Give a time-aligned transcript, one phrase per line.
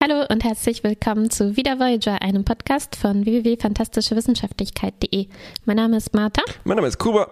[0.00, 5.26] Hallo und herzlich willkommen zu Wieder Voyager, einem Podcast von www.fantastischewissenschaftlichkeit.de.
[5.64, 6.40] Mein Name ist Martha.
[6.62, 7.26] Mein Name ist Kuba.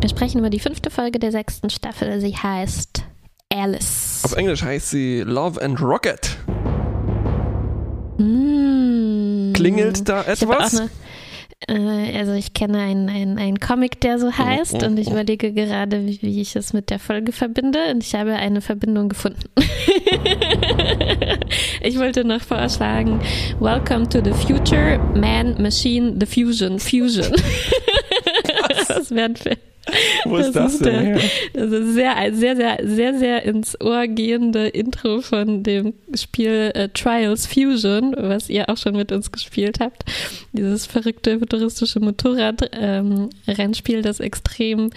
[0.00, 2.20] Wir sprechen über die fünfte Folge der sechsten Staffel.
[2.20, 3.04] Sie heißt
[3.50, 4.22] Alice.
[4.24, 6.36] Auf Englisch heißt sie Love and Rocket.
[8.18, 9.52] Mm.
[9.52, 10.82] Klingelt da etwas?
[11.68, 16.06] Äh, also ich kenne einen, einen, einen Comic, der so heißt und ich überlege gerade,
[16.06, 19.48] wie, wie ich es mit der Folge verbinde und ich habe eine Verbindung gefunden.
[21.82, 23.20] ich wollte noch vorschlagen,
[23.60, 27.32] Welcome to the Future, Man, Machine, the Fusion, Fusion.
[28.88, 29.56] das wären wir.
[30.24, 31.20] Wo ist das der, denn her?
[31.52, 36.70] Das ist sehr, ein sehr, sehr, sehr, sehr ins Ohr gehende Intro von dem Spiel
[36.74, 40.04] äh, Trials Fusion, was ihr auch schon mit uns gespielt habt.
[40.52, 44.90] Dieses verrückte futuristische Motorrad-Rennspiel, das extrem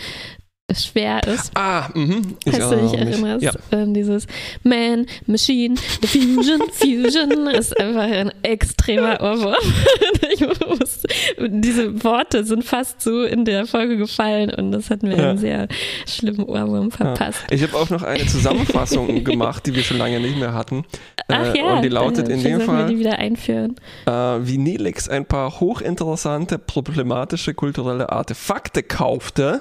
[0.77, 1.51] schwer ist.
[1.55, 2.35] Ah, mhm.
[2.43, 3.51] Ich Falls du dich erinnerst, Ja.
[3.71, 4.27] ähm, dieses
[4.63, 9.55] Man, Machine, the Fusion, Fusion ist einfach ein extremer Ohrwurm.
[10.33, 11.03] ich muss,
[11.47, 15.29] diese Worte sind fast so in der Folge gefallen und das hat mir Ja.
[15.29, 15.69] einen sehr
[16.05, 17.39] schlimmen Ohrwurm verpasst.
[17.49, 20.83] Ich habe auch noch eine Zusammenfassung gemacht, die wir schon lange nicht mehr hatten.
[21.29, 23.75] Ach Äh, ja, und die lautet in dem sollten wir Fall, die wieder einführen.
[24.05, 29.59] äh, wie Nelix ein paar hochinteressante, problematische kulturelle Artefakte kaufte.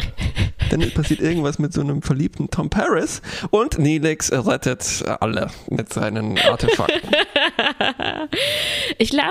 [0.70, 6.38] Dann passiert irgendwas mit so einem verliebten Tom Paris und Nelix rettet alle mit seinen
[6.38, 7.10] Artefakten.
[8.98, 9.30] Ich glaube,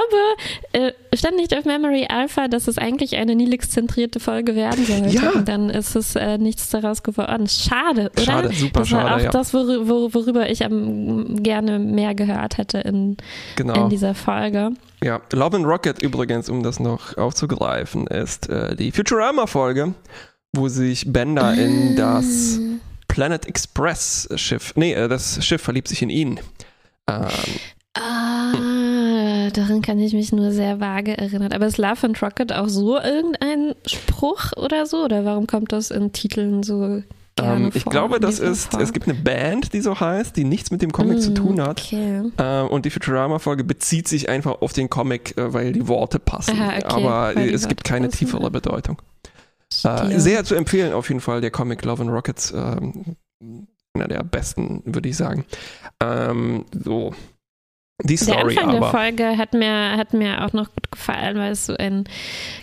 [0.74, 5.10] äh, stand nicht auf Memory Alpha, dass es eigentlich eine Nilix-zentrierte Folge werden sollte.
[5.10, 5.32] Ja.
[5.32, 7.48] Und dann ist es äh, nichts daraus geworden.
[7.48, 8.24] Schade, oder?
[8.24, 9.30] Schade, super das war schade, auch ja.
[9.32, 13.18] das, wor wor worüber ich am, gerne mehr gehört hätte in,
[13.56, 13.84] Genau.
[13.84, 14.72] in dieser Folge.
[15.04, 19.94] Ja, Love and Rocket übrigens, um das noch aufzugreifen, ist äh, die Futurama-Folge,
[20.56, 22.60] wo sich Bender in das
[23.08, 26.40] Planet Express Schiff, nee, äh, das Schiff verliebt sich in ihn.
[27.08, 27.28] Ähm,
[27.98, 31.54] Ah, daran kann ich mich nur sehr vage erinnern.
[31.54, 35.06] Aber ist Love and Rocket auch so irgendein Spruch oder so?
[35.06, 37.02] Oder warum kommt das in Titeln so
[37.38, 38.82] ähm, ich glaube, das ist, Form?
[38.82, 41.62] es gibt eine Band, die so heißt, die nichts mit dem Comic zu Mm, tun
[41.62, 41.82] hat.
[41.82, 42.22] Okay.
[42.38, 46.58] Äh, und die Futurama-Folge bezieht sich einfach auf den Comic, äh, weil die Worte passen.
[46.60, 48.52] Aha, okay, Aber es gibt Worte keine passen, tiefere.
[48.52, 49.02] Bedeutung.
[49.84, 52.54] Äh, sehr zu empfehlen auf jeden Fall, der Comic Love and Rockets.
[52.56, 53.18] Ähm,
[53.94, 55.46] einer der besten, würde ich sagen.
[56.02, 57.14] Ähm, so.
[58.04, 58.92] Die Der Story Anfang der aber.
[58.92, 62.04] Folge hat mir, hat mir auch noch gut gefallen, weil es so ein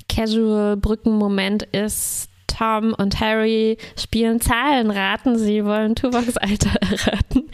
[0.08, 2.28] Casual-Brückenmoment ist.
[2.48, 7.48] Tom und Harry spielen Zahlenraten, sie wollen Tuvoks Alter erraten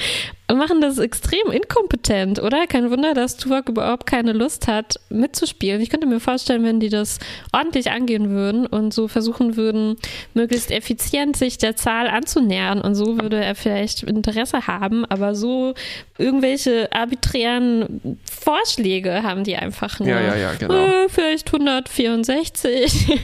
[0.57, 2.67] machen das extrem inkompetent, oder?
[2.67, 5.81] Kein Wunder, dass Tuvok überhaupt keine Lust hat, mitzuspielen.
[5.83, 7.19] Ich könnte mir vorstellen, wenn die das
[7.53, 9.97] ordentlich angehen würden und so versuchen würden,
[10.33, 15.75] möglichst effizient sich der Zahl anzunähern und so würde er vielleicht Interesse haben, aber so
[16.17, 20.09] irgendwelche arbiträren Vorschläge haben die einfach nur.
[20.09, 20.75] Ja, ja, ja, genau.
[20.75, 23.21] Äh, vielleicht 164.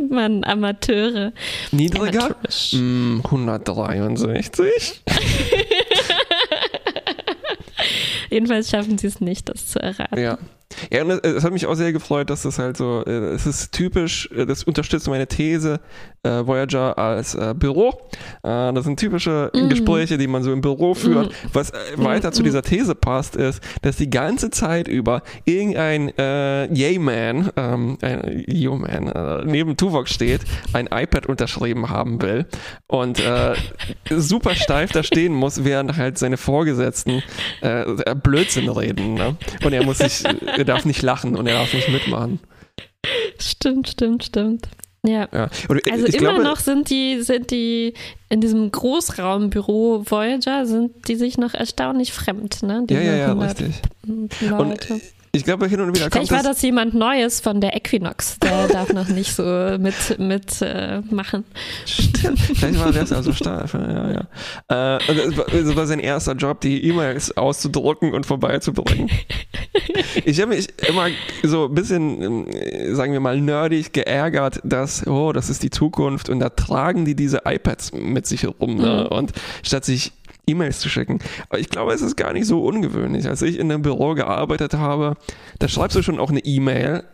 [0.10, 1.32] Mann, Amateure.
[1.70, 2.24] Niedriger?
[2.24, 2.72] Amateurisch.
[2.74, 5.02] Mm, 163.
[8.30, 10.18] Jedenfalls schaffen sie es nicht, das zu erraten.
[10.18, 10.38] Ja.
[10.92, 13.72] Ja, und es, hat mich auch sehr gefreut, dass das halt so, äh, es ist
[13.72, 15.80] typisch, äh, das unterstützt meine These,
[16.24, 17.90] äh, Voyager als äh, Büro.
[18.42, 19.68] Äh, das sind typische Mm.
[19.68, 21.34] Gespräche, die man so im Büro führt.
[21.52, 22.44] Was äh, weiter Mm, zu mm.
[22.44, 29.76] dieser These passt, ist, dass die ganze Zeit über irgendein Yay-Man, ähm, ein Yo-Man, neben
[29.76, 32.46] Tuvok steht, ein iPad unterschrieben haben will
[32.86, 33.22] und
[34.10, 37.22] super steif da stehen muss, während halt seine Vorgesetzten
[38.22, 39.14] Blödsinn reden.
[39.14, 39.36] Ne?
[39.64, 40.22] Und er muss sich,
[40.62, 42.40] er darf nicht lachen und er darf nicht mitmachen.
[43.38, 44.68] Stimmt, stimmt, stimmt.
[45.04, 45.28] Ja.
[45.32, 45.48] Ja.
[45.68, 47.94] Und Also immer glaube, noch sind die, sind die
[48.28, 52.74] in diesem Großraumbüro Voyager, sind die sich noch erstaunlich fremd, ne?
[52.74, 53.82] Ja, Diese ja, ja, 100 richtig.
[54.48, 55.00] Leute.
[55.34, 56.56] Ich glaube, hin und wieder kommt Vielleicht war das.
[56.56, 59.42] das jemand Neues von der Equinox, der darf noch nicht so
[59.78, 61.44] mit, mit äh, machen.
[61.86, 62.38] Stimmt.
[62.38, 63.72] Vielleicht war das also steif.
[63.72, 64.26] Ja,
[64.68, 64.98] ja.
[64.98, 69.08] Äh, und es war, sein erster Job, die E-Mails auszudrucken und vorbeizubringen.
[70.26, 71.06] Ich habe mich immer
[71.42, 76.28] so ein bisschen, ähm, sagen wir mal, nerdig geärgert, dass, oh, das ist die Zukunft
[76.28, 78.76] und da tragen die diese iPads mit sich herum.
[78.76, 79.06] Ne?
[79.10, 79.16] Mhm.
[79.16, 80.12] Und statt sich
[80.46, 81.18] E-Mails zu schicken.
[81.48, 83.28] Aber ich glaube, es ist gar nicht so ungewöhnlich.
[83.28, 85.16] Als ich in einem Büro gearbeitet habe,
[85.58, 87.04] da schreibst du schon auch eine E-Mail,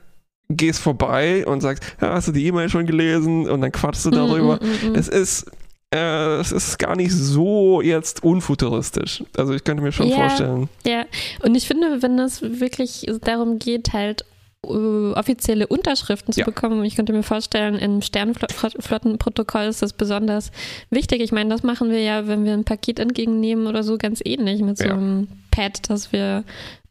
[0.49, 3.49] gehst vorbei und sagst, ja, hast du die E-Mail schon gelesen?
[3.49, 4.57] Und dann quatschst du darüber.
[4.63, 4.95] Mm, mm, mm, mm.
[4.95, 5.51] Es ist,
[5.95, 9.23] äh, es ist gar nicht so jetzt unfuturistisch.
[9.37, 10.17] Also ich könnte mir schon Ja.
[10.17, 10.69] vorstellen.
[10.87, 11.05] Ja,
[11.43, 14.25] und ich finde, wenn es wirklich darum geht, halt
[14.67, 16.47] offizielle Unterschriften zu Ja.
[16.47, 16.85] bekommen.
[16.85, 20.51] Ich könnte mir vorstellen, im Sternflottenprotokoll ist das besonders
[20.91, 21.21] wichtig.
[21.23, 24.61] Ich meine, das machen wir ja, wenn wir ein Paket entgegennehmen oder so, ganz ähnlich
[24.63, 24.95] mit so Ja.
[24.95, 26.43] einem Pad, das wir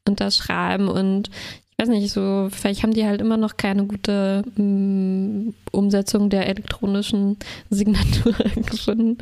[0.08, 0.88] unterschreiben.
[0.88, 1.30] Und
[1.72, 6.48] ich weiß nicht, so, vielleicht haben die halt immer noch keine gute mm, Umsetzung der
[6.48, 7.38] elektronischen
[7.70, 9.18] Signatur gefunden.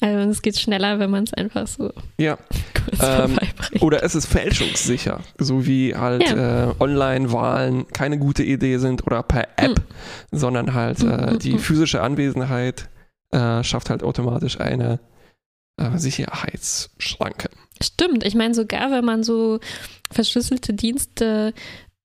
[0.00, 2.38] Also es geht schneller, wenn man es einfach so Ja.
[2.84, 3.38] kurz Ähm.
[3.80, 9.48] Oder es ist fälschungssicher, so wie halt äh, Online-Wahlen keine gute Idee sind oder per
[9.56, 9.80] App,
[10.32, 11.58] sondern halt äh, Mm, die mm.
[11.58, 12.88] physische Anwesenheit
[13.32, 15.00] äh, schafft halt automatisch eine
[15.76, 17.50] äh, Sicherheitsschranke.
[17.82, 19.60] Stimmt, ich meine sogar, wenn man so
[20.10, 21.54] verschlüsselte Dienste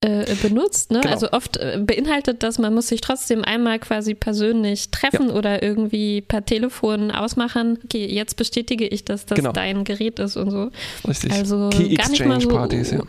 [0.06, 1.02] äh, benutzt, ne?
[1.02, 1.14] Genau.
[1.14, 6.22] also oft äh, beinhaltet das, man muss sich trotzdem einmal quasi persönlich treffen oder irgendwie
[6.22, 9.52] per Telefon ausmachen, okay, jetzt bestätige ich, dass das Genau.
[9.52, 10.72] dein Gerät ist und so.
[11.08, 11.32] Richtig.
[11.32, 13.04] Also Key gar nicht mal so, Exchange-Partys, ja.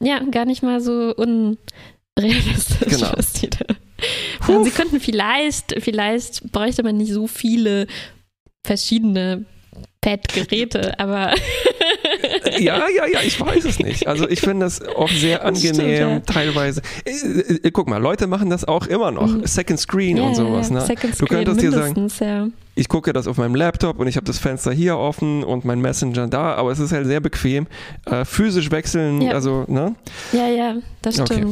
[0.00, 2.88] ja, gar nicht mal so unrealistisch.
[2.88, 3.12] Genau.
[3.16, 3.64] was die da.
[4.48, 7.86] Und sie könnten vielleicht, vielleicht bräuchte man nicht so viele
[8.66, 9.44] verschiedene
[10.00, 11.34] Pad-Geräte, aber
[12.58, 14.06] Ja, ja, ja, ich weiß es nicht.
[14.06, 16.20] Also ich finde das auch sehr Das stimmt, angenehm ja.
[16.20, 16.82] teilweise.
[17.04, 19.28] Äh, äh, guck mal, Leute machen das auch immer noch.
[19.28, 19.46] Mhm.
[19.46, 20.70] Second Screen ja, und sowas.
[20.70, 20.80] Ne?
[20.80, 22.48] Second Du Screen könntest dir sagen, ja.
[22.74, 25.80] ich gucke das auf meinem Laptop und ich habe das Fenster hier offen und mein
[25.80, 27.66] Messenger da, aber es ist halt sehr bequem.
[28.06, 29.94] Äh, physisch wechseln, also, ne?
[30.32, 31.44] Ja, ja, das Okay.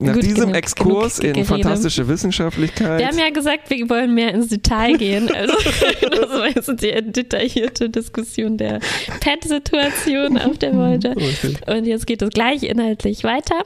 [0.00, 3.00] Nach Gut, diesem genug- Exkurs genug in fantastische Wissenschaftlichkeit.
[3.00, 5.28] Wir haben ja gesagt, wir wollen mehr ins Detail gehen.
[5.34, 5.54] Also
[6.02, 8.78] das war jetzt die detaillierte Diskussion der
[9.20, 10.72] Pet-Situation auf der.
[11.16, 11.66] Richtig.
[11.66, 13.62] Und jetzt geht es gleich inhaltlich weiter.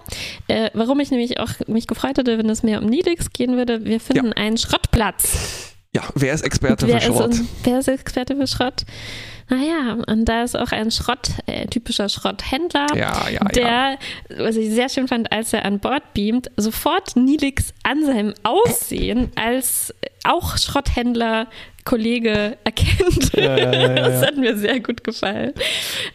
[0.49, 3.85] Äh, warum ich nämlich auch mich gefreut hätte, wenn es mehr um Nilix gehen würde.
[3.85, 5.75] Wir finden einen Schrottplatz.
[5.95, 7.33] Ja, wer ist Experte wer, für Schrott?
[7.33, 8.87] Ist, wer ist Experte für Schrott?
[9.49, 12.87] Naja, und da ist auch ein Schrott, äh, typischer Schrotthändler.
[12.95, 13.45] Ja, ja, ja.
[13.49, 13.99] der,
[14.37, 19.31] was ich sehr schön fand, als er an Bord beamt, sofort Nilix an seinem Aussehen
[19.37, 19.95] als
[20.25, 21.49] auch Schrotthändler
[21.85, 23.33] Kollege erkennt.
[23.35, 25.53] Ja, ja, ja, das hat mir sehr gut gefallen.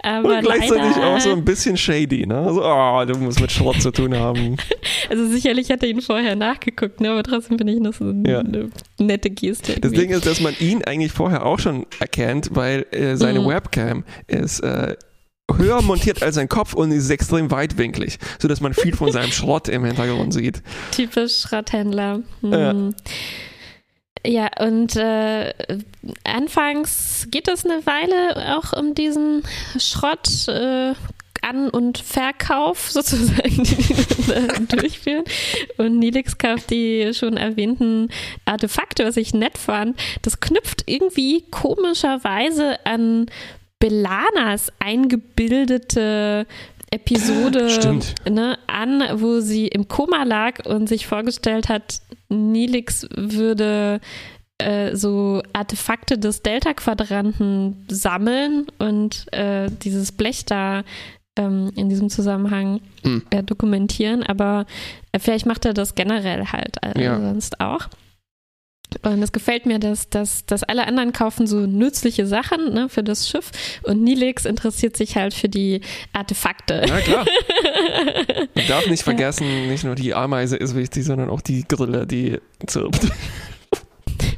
[0.02, 2.38] Aber Und gleichzeitig auch so ein bisschen shady, ne?
[2.38, 4.58] Also, oh, du musst mit Schrott zu tun haben.
[5.10, 7.12] also sicherlich hat er ihn vorher nachgeguckt, ne?
[7.12, 8.70] aber trotzdem finde ich das so eine
[9.00, 9.80] nette Geste.
[9.80, 9.92] Das.
[9.92, 13.48] Ding ist, dass man ihn eigentlich vorher auch schon erkennt, weil äh, seine Mhm.
[13.48, 14.96] Webcam ist äh,
[15.56, 19.70] höher montiert als sein Kopf und ist extrem weitwinklig, sodass man viel von seinem Schrott
[19.70, 20.62] im Hintergrund sieht.
[20.92, 22.22] Typisch Schrotthändler.
[22.42, 22.52] Hm.
[22.52, 22.74] Ja,
[24.60, 25.54] und äh,
[26.24, 29.44] anfangs geht es eine Weile auch um diesen
[29.78, 30.48] Schrott.
[30.48, 30.94] Äh,
[31.42, 35.24] an- und Verkauf sozusagen, die die dann durchführen.
[35.78, 38.10] Und Nilix kauft die schon erwähnten
[38.46, 39.98] Artefakte, was ich nett fand.
[40.24, 43.28] Das knüpft irgendwie komischerweise an
[43.80, 46.48] Belanas eingebildete
[46.90, 48.16] Episode Stimmt.
[48.30, 54.00] ne, an, wo sie im Koma lag und sich vorgestellt hat, Nilix würde
[54.58, 60.84] äh, so Artefakte des Delta-Quadranten sammeln und äh, dieses Blech da
[61.38, 63.22] ähm, in diesem Zusammenhang Hm.
[63.30, 64.66] äh, dokumentieren, aber
[65.12, 67.20] äh, vielleicht macht er das generell halt äh, Ja.
[67.20, 67.88] sonst auch.
[69.04, 73.04] Und es gefällt mir, dass, dass, dass alle anderen kaufen so nützliche Sachen ne, für
[73.04, 73.52] das Schiff
[73.84, 75.82] und Nilix interessiert sich halt für die
[76.14, 76.84] Artefakte.
[76.88, 77.26] Ja, klar.
[78.56, 82.40] Man darf nicht vergessen, nicht nur die Ameise ist wichtig, sondern auch die Grille, die
[82.66, 83.08] zirpt.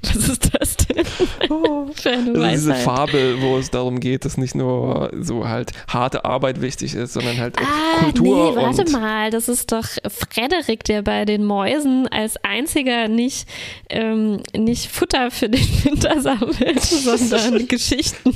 [0.03, 1.05] Was ist das denn
[1.93, 2.75] für eine ist diese?
[2.75, 7.37] Fabel, wo es darum geht, dass nicht nur so halt harte Arbeit wichtig ist, sondern
[7.37, 12.07] halt auch Ah, Kultur nee, warte mal, das ist doch Frederik, der bei den Mäusen
[12.07, 13.47] als einziger nicht,
[13.89, 18.33] ähm, nicht Futter für den Winter sammelt, sondern Geschichten.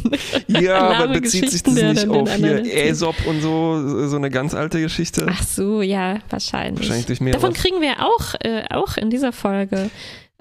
[0.47, 2.63] Ja, aber bezieht sich das nicht auf hier.
[2.63, 5.27] Aesop und so, so eine ganz alte Geschichte?
[5.29, 6.81] Ach so, ja, wahrscheinlich.
[6.81, 7.41] Wahrscheinlich durch mehrere.
[7.41, 9.89] Davon kriegen wir auch, äh, auch in dieser Folge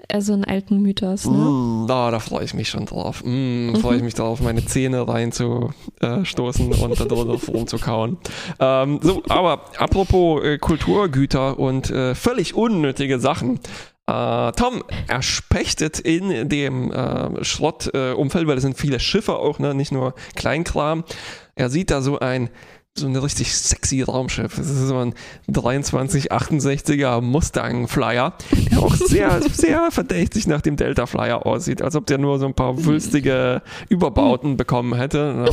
[0.07, 1.25] äh, so einen alten Mythos.
[1.25, 1.37] Ne?
[1.37, 3.23] Mm, da, da freue ich mich schon drauf.
[3.25, 4.05] Mm, freue ich Mhm.
[4.05, 8.17] mich drauf, meine Zähne reinzustoßen und da drin rumzukauen.
[8.59, 13.59] Ähm, so, aber apropos äh, Kulturgüter und äh, völlig unnötige Sachen.
[14.05, 19.73] Äh, Tom erspechtet in dem äh, Schrottumfeld, weil es sind viele Schiffe auch, ne?
[19.73, 21.05] nicht nur Kleinkram.
[21.55, 22.49] Er sieht da so ein
[22.95, 24.57] so ein richtig sexy Raumschiff.
[24.59, 25.15] Es ist so ein
[25.49, 28.33] 2368er Mustang Flyer,
[28.71, 32.45] der auch sehr, sehr verdächtig nach dem Delta Flyer aussieht, als ob der nur so
[32.45, 35.33] ein paar wülstige Überbauten bekommen hätte.
[35.33, 35.49] Ne?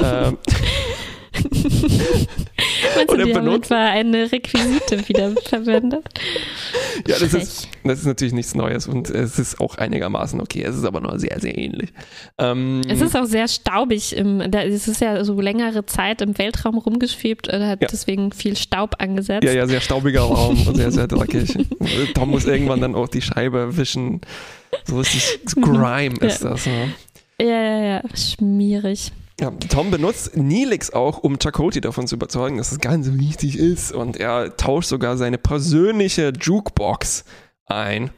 [0.00, 0.38] ähm,
[2.96, 6.04] Meinst Und du, die haben benutzt- etwa eine Requisite wieder verwendet?
[7.06, 10.62] ja, das ist, das ist natürlich nichts Neues und es ist auch einigermaßen okay.
[10.62, 11.92] Es ist aber nur sehr, sehr ähnlich.
[12.38, 14.16] Ähm, es ist auch sehr staubig.
[14.16, 17.88] Im, da, es ist ja so längere Zeit im Weltraum rumgeschwebt und hat ja.
[17.90, 19.44] deswegen viel Staub angesetzt.
[19.44, 21.56] Ja, ja, sehr staubiger Raum und sehr, sehr dreckig.
[22.14, 24.20] Tom muss irgendwann dann auch die Scheibe wischen.
[24.86, 26.50] So richtig Grime ist ja.
[26.50, 26.66] das.
[26.66, 26.92] Ne?
[27.40, 29.12] Ja, ja, ja, schmierig.
[29.40, 33.92] Ja, Tom benutzt Neelix auch, um Chakoti davon zu überzeugen, dass es ganz wichtig ist.
[33.92, 37.24] Und er tauscht sogar seine persönliche Jukebox
[37.66, 38.10] ein.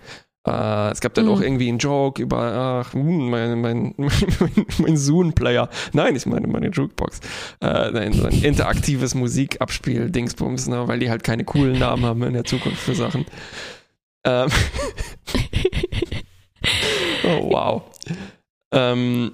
[0.46, 1.32] Äh, es gab dann mhm.
[1.32, 5.68] auch irgendwie einen Joke über ach, hm, mein, mein, mein, mein Zoom-Player.
[5.92, 7.20] Nein, ich meine meine Jukebox.
[7.60, 12.44] Äh, ein, ein interaktives Musikabspiel-Dingsbums, ne, weil die halt keine coolen Namen haben in der
[12.44, 13.24] Zukunft für Sachen.
[14.24, 14.48] Ähm
[17.24, 17.82] oh, wow.
[18.72, 19.32] Ähm,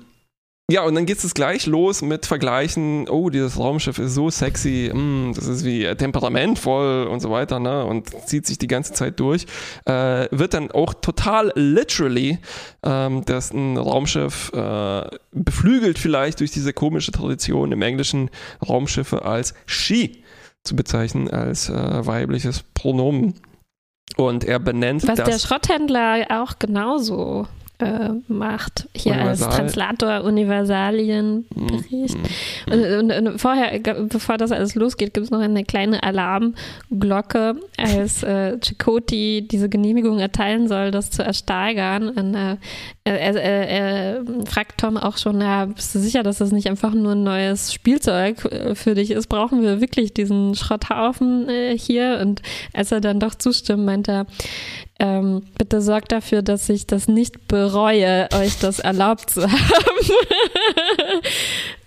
[0.72, 4.90] ja, und dann geht es gleich los mit Vergleichen, oh, dieses Raumschiff ist so sexy,
[4.90, 7.84] mm, das ist wie temperamentvoll und so weiter, ne?
[7.84, 9.44] Und zieht sich die ganze Zeit durch.
[9.84, 12.38] Äh, wird dann auch total literally,
[12.82, 15.02] ähm, dass ein Raumschiff äh,
[15.32, 18.30] beflügelt vielleicht durch diese komische Tradition im Englischen
[18.66, 20.24] Raumschiffe als she
[20.64, 23.34] zu bezeichnen, als äh, weibliches Pronomen.
[24.16, 25.28] Und er benennt Was das.
[25.28, 27.46] der Schrotthändler auch genauso
[27.82, 29.48] äh, macht, hier Universal.
[29.48, 32.16] als Translator Universalienbericht.
[32.68, 32.72] Mhm.
[32.72, 38.22] Und, und, und, vorher, bevor das alles losgeht, gibt es noch eine kleine Alarmglocke, als
[38.22, 42.08] äh, Chakoti diese Genehmigung erteilen soll, das zu ersteigern.
[42.10, 42.56] Und, äh,
[43.04, 46.94] er, er, er, fragt Tom auch schon, ja, bist du sicher, dass das nicht einfach
[46.94, 49.26] nur ein neues Spielzeug äh, für dich ist?
[49.28, 52.18] Brauchen wir wirklich diesen Schrotthaufen äh, hier?
[52.22, 54.26] Und als er dann doch zustimmt, meint er,
[55.02, 60.06] ähm, bitte sorgt dafür, dass ich das nicht bereue, euch das erlaubt zu haben.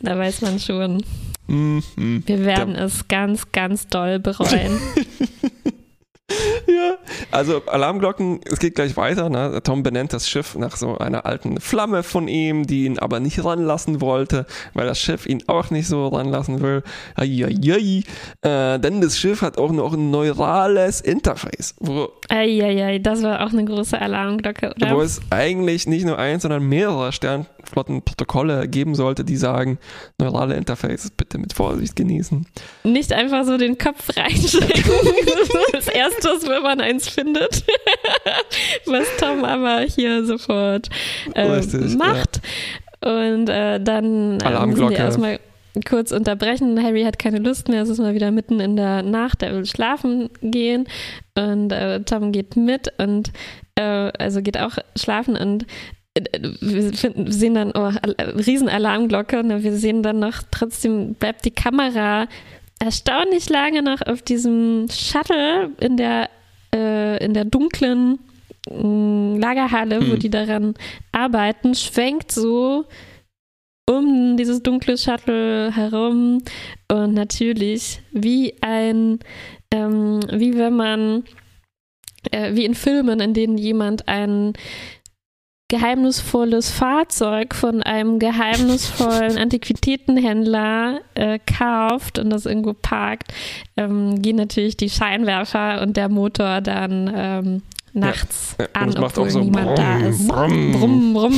[0.01, 1.01] da weiß man schon.
[1.47, 1.81] Mhm.
[2.25, 4.79] Wir werden es ganz, ganz doll bereuen.
[6.67, 6.97] ja,
[7.31, 9.29] also Alarmglocken, es geht gleich weiter.
[9.29, 9.61] Ne?
[9.63, 13.43] Tom benennt das Schiff nach so einer alten Flamme von ihm, die ihn aber nicht
[13.43, 16.83] ranlassen wollte, weil das Schiff ihn auch nicht so ranlassen will.
[17.15, 18.03] Eieiei.
[18.41, 21.75] Äh, denn das Schiff hat auch noch ein neurales Interface.
[21.79, 24.95] Wo, Eieiei, das war auch eine große Alarmglocke, oder?
[24.95, 29.77] Wo es eigentlich nicht nur eins, sondern mehrere Sternflottenprotokolle geben sollte, die sagen,
[30.17, 32.47] neurale Interfaces bitte mit Vorsicht genießen.
[32.83, 34.83] Nicht einfach so den Kopf reinstecken.
[35.71, 37.63] das erste Erstes, wenn man eins findet.
[38.85, 40.89] Was Tom aber hier sofort
[41.33, 41.61] äh,
[41.97, 42.41] macht.
[43.03, 43.33] Ja.
[43.33, 45.39] Und äh, dann äh, müssen wir erstmal
[45.87, 46.81] kurz unterbrechen.
[46.81, 49.65] Harry hat keine Lust mehr, es ist mal wieder mitten in der Nacht, er will
[49.65, 50.87] schlafen gehen
[51.37, 53.31] und äh, Tom geht mit und
[53.75, 55.65] äh, also geht auch schlafen und
[56.13, 56.23] äh,
[56.61, 62.27] wir finden, sehen dann, oh, Riesenalarmglocke und wir sehen dann noch, trotzdem bleibt die Kamera
[62.79, 66.29] erstaunlich lange noch auf diesem Shuttle in der,
[66.73, 68.19] äh, in der dunklen
[68.69, 70.11] äh, Lagerhalle, hm.
[70.11, 70.73] wo die daran
[71.11, 72.85] arbeiten, schwenkt so
[73.87, 76.41] um dieses dunkle Shuttle herum
[76.91, 79.19] und natürlich wie ein,
[79.71, 81.23] ähm, wie wenn man,
[82.31, 84.53] äh, wie in Filmen, in denen jemand einen
[85.67, 93.33] geheimnisvolles Fahrzeug von einem geheimnisvollen Antiquitätenhändler äh, kauft und das irgendwo parkt,
[93.75, 97.61] ähm, gehen natürlich die Scheinwerfer und der Motor dann ähm,
[97.95, 100.27] nachts ja, an, obwohl so niemand brumm, da ist.
[100.27, 100.71] Brumm.
[100.73, 101.33] Brumm, brumm.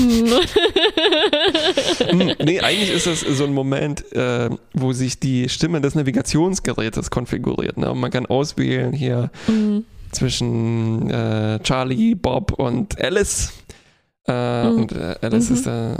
[2.09, 7.11] Hm, nee, eigentlich ist es so ein Moment, äh, wo sich die Stimme des Navigationsgerätes
[7.11, 7.77] konfiguriert.
[7.77, 7.91] Ne?
[7.91, 9.85] Und man kann auswählen hier mhm.
[10.11, 13.53] zwischen äh, Charlie, Bob und Alice.
[14.27, 14.81] Äh, mhm.
[14.81, 15.55] Und äh, Alice mhm.
[15.55, 15.95] ist äh,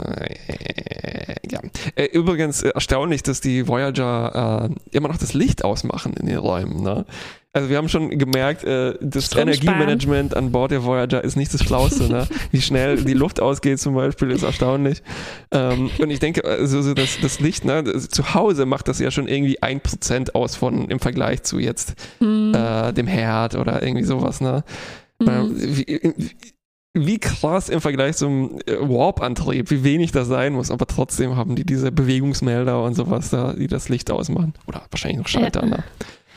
[1.50, 1.60] ja.
[1.94, 6.38] Äh, übrigens äh, erstaunlich, dass die Voyager äh, immer noch das Licht ausmachen in den
[6.38, 6.82] Räumen.
[6.82, 7.06] Ne?
[7.54, 11.62] Also wir haben schon gemerkt, äh, das Energiemanagement an Bord der Voyager ist nicht das
[11.62, 12.04] Schlauste.
[12.04, 12.28] Ne?
[12.52, 15.02] Wie schnell die Luft ausgeht zum Beispiel, ist erstaunlich.
[15.50, 18.98] Ähm, und ich denke, also so das, das Licht, ne, das, zu Hause macht das
[18.98, 22.52] ja schon irgendwie ein Prozent aus von im Vergleich zu jetzt mhm.
[22.54, 24.42] äh, dem Herd oder irgendwie sowas.
[24.42, 24.62] Ne?
[25.18, 25.28] Mhm.
[25.28, 26.12] Ähm, wie,
[27.06, 31.56] wie krass im Vergleich zum äh, Warp-Antrieb, wie wenig das sein muss, aber trotzdem haben
[31.56, 34.54] die diese Bewegungsmelder und sowas da, die das Licht ausmachen.
[34.66, 35.62] Oder wahrscheinlich noch Schalter.
[35.62, 35.68] Ja.
[35.68, 35.84] Ne?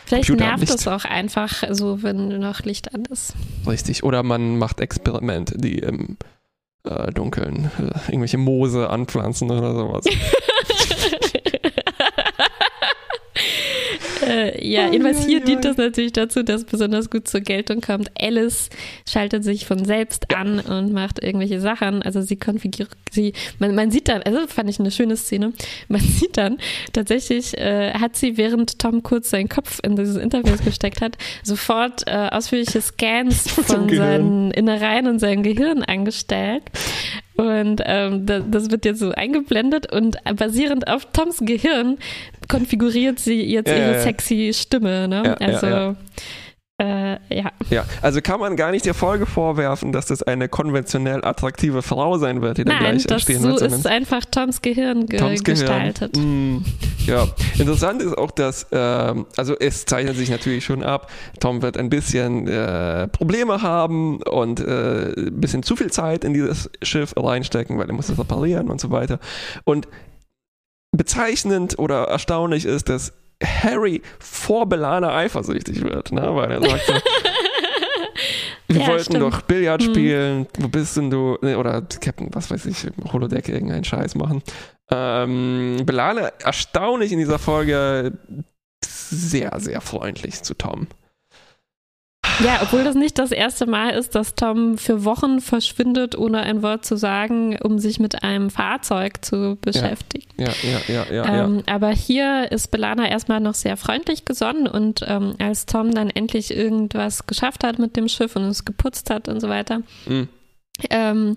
[0.05, 3.33] Vielleicht Computer nervt es auch einfach so, wenn noch Licht an ist.
[3.65, 4.03] Richtig.
[4.03, 6.17] Oder man macht Experimente, die im
[6.83, 10.05] äh, Dunkeln äh, irgendwelche Moose anpflanzen oder sowas.
[14.21, 15.45] Äh, ja, Oh, jedenfalls ja, hier ja.
[15.45, 18.11] dient das natürlich dazu, dass besonders gut zur Geltung kommt.
[18.19, 18.69] Alice
[19.07, 22.01] schaltet sich von selbst an und macht irgendwelche Sachen.
[22.01, 25.53] Also sie konfiguriert, sie, man, man sieht dann, also fand ich eine schöne Szene,
[25.87, 26.57] man sieht dann
[26.93, 32.03] tatsächlich, äh, hat sie, während Tom kurz seinen Kopf in dieses Interface gesteckt hat, sofort
[32.07, 36.63] äh, ausführliche Scans von seinen Innereien und seinem Gehirn angestellt.
[37.41, 41.97] Und ähm, da- das wird jetzt so eingeblendet und basierend auf Toms Gehirn
[42.47, 45.07] konfiguriert sie jetzt Ja, ihre ja, sexy Stimme.
[45.07, 45.37] Ne?
[45.39, 45.95] Also.
[46.81, 47.51] Äh, ja.
[47.69, 52.17] Ja, also kann man gar nicht der Folge vorwerfen, dass das eine konventionell attraktive Frau
[52.17, 53.59] sein wird, die da Nein, gleich das entstehen so wird.
[53.59, 55.59] sondern ist einfach Toms Gehirn ge Toms Gehirn.
[55.59, 56.17] gestaltet.
[56.17, 56.57] Mm,
[57.05, 57.27] ja,
[57.59, 61.91] interessant ist auch, dass, ähm, also es zeichnet sich natürlich schon ab, Tom wird ein
[61.91, 67.77] bisschen äh, Probleme haben und äh, ein bisschen zu viel Zeit in dieses Schiff reinstecken,
[67.77, 69.19] weil er muss es reparieren und so weiter.
[69.65, 69.87] Und
[70.91, 76.35] bezeichnend oder erstaunlich ist, dass Harry vor Belana eifersüchtig wird, ne?
[76.35, 76.93] weil er sagt so,
[78.67, 79.21] wir Ja, wollten stimmt.
[79.21, 79.89] doch Billard Hm.
[79.93, 81.37] spielen, wo bist denn du?
[81.41, 84.41] Nee, Oder Captain, was weiß ich, Holodeck irgendeinen Scheiß machen.
[84.91, 88.13] Ähm, Belane erstaunlich in dieser Folge
[88.85, 90.87] sehr, sehr freundlich zu Tom.
[92.43, 96.61] Ja, obwohl das nicht das erste Mal ist, dass Tom für Wochen verschwindet, ohne ein
[96.63, 100.27] Wort zu sagen, um sich mit einem Fahrzeug zu beschäftigen.
[100.37, 101.45] Ja, ja, ja, ja, ja.
[101.45, 106.09] Ähm, aber hier ist Belana erstmal noch sehr freundlich gesonnen und ähm, als Tom dann
[106.09, 110.23] endlich irgendwas geschafft hat mit dem Schiff und es geputzt hat und so weiter, Mm.
[110.89, 111.35] ähm,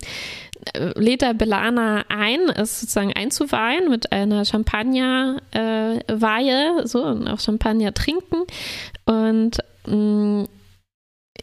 [0.73, 7.41] äh, lädt er Belana ein, es sozusagen einzuweihen mit einer Champagner-Weihe, äh, so und auch
[7.41, 8.45] Champagner trinken.
[9.05, 10.47] Und mh,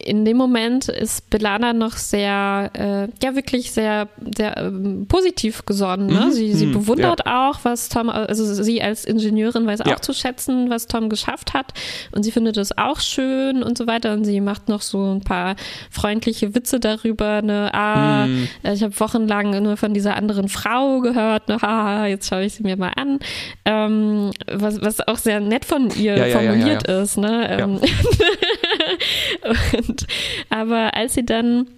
[0.04, 6.06] in dem Moment ist Belana noch sehr, äh, ja wirklich sehr, sehr ähm, positiv gesonnen.
[6.06, 6.26] Ne?
[6.26, 9.94] Mhm, Sie, sie mhm, bewundert auch, was Tom, also sie als Ingenieurin weiß Ja.
[9.94, 11.72] auch zu schätzen, was Tom geschafft hat.
[12.12, 14.12] Und sie findet es auch schön und so weiter.
[14.14, 15.56] Und sie macht noch so ein paar
[15.90, 17.42] freundliche Witze darüber.
[17.42, 17.70] Ne?
[17.72, 18.48] Ah, Mm.
[18.64, 21.48] äh, Ich habe wochenlang nur von dieser anderen Frau gehört.
[21.48, 21.58] Ne?
[21.62, 23.18] Haha, jetzt schaue ich sie mir mal an.
[23.64, 27.16] Ähm, was, was auch sehr nett von ihr Ja, ja, ja, ja, formuliert ist.
[27.18, 27.58] Ne?
[27.60, 27.80] Ähm,
[29.92, 30.06] und,
[30.48, 31.68] aber als sie dann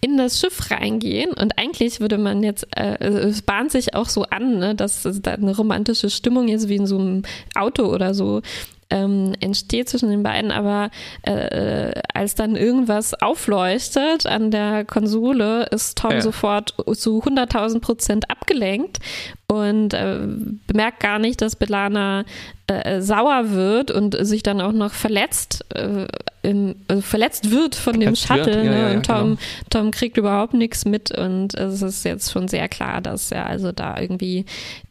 [0.00, 4.24] in das Schiff reingehen und eigentlich würde man jetzt, äh, es bahnt sich auch so
[4.24, 7.22] an, ne, dass es da eine romantische Stimmung jetzt wie in so einem
[7.54, 8.42] Auto oder so
[8.90, 10.90] ähm, entsteht zwischen den beiden, aber
[11.22, 16.20] äh, als dann irgendwas aufleuchtet an der Konsole, ist Tom Ja.
[16.20, 18.98] sofort zu 100.000 Prozent abgelenkt
[19.46, 20.18] und äh,
[20.66, 22.24] bemerkt gar nicht, dass Belana
[22.66, 26.06] äh, sauer wird und sich dann auch noch verletzt, äh,
[26.42, 28.64] im, also verletzt wird von dem Verletzt wird, Shuttle.
[28.64, 28.80] ja, ne?
[28.90, 29.38] ja, und Tom, genau.
[29.70, 33.72] Tom kriegt überhaupt nichts mit und es ist jetzt schon sehr klar, dass er also
[33.72, 34.44] da irgendwie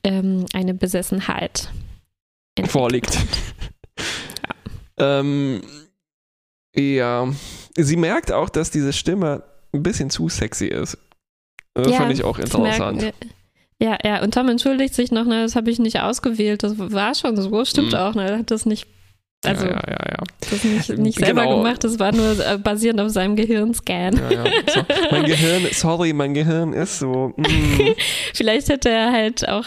[0.03, 1.69] ähm, eine Besessenheit
[2.67, 3.17] vorliegt.
[4.99, 5.62] Ähm,
[6.75, 7.27] ja,
[7.75, 10.97] sie merkt auch, dass diese Stimme ein bisschen zu sexy ist.
[11.73, 13.01] Das Ja, fand ich auch interessant.
[13.01, 13.13] merke-
[13.81, 17.15] ja, ja, und Tom entschuldigt sich noch, ne, das habe ich nicht ausgewählt, das war
[17.15, 17.97] schon so, stimmt Mhm.
[17.97, 18.88] auch, ne, er hat das nicht,
[19.45, 20.17] also ja, ja, ja,
[20.49, 21.57] das nicht, nicht selber Genau.
[21.57, 24.17] gemacht, das war nur äh, basierend auf seinem Gehirnscan.
[24.67, 27.33] So, mein Gehirn, sorry, mein Gehirn ist so.
[27.38, 27.93] Mm,
[28.33, 29.65] Vielleicht hätte er halt auch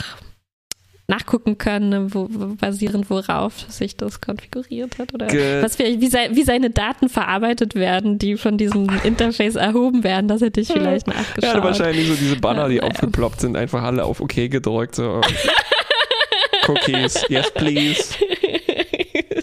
[1.12, 2.26] nachgucken können, ne, wo,
[2.58, 7.08] basierend worauf sich das konfiguriert hat oder Ge- was vielleicht, wie, sei, wie seine Daten
[7.10, 11.50] verarbeitet werden, die von diesem Interface erhoben werden, das hätte ich vielleicht ja, nachgeschaut.
[11.54, 14.94] hatte wahrscheinlich so diese Banner, die Ja, aufgeploppt sind, einfach alle auf OK gedrückt.
[14.94, 15.20] So.
[16.68, 18.14] Cookies, yes please.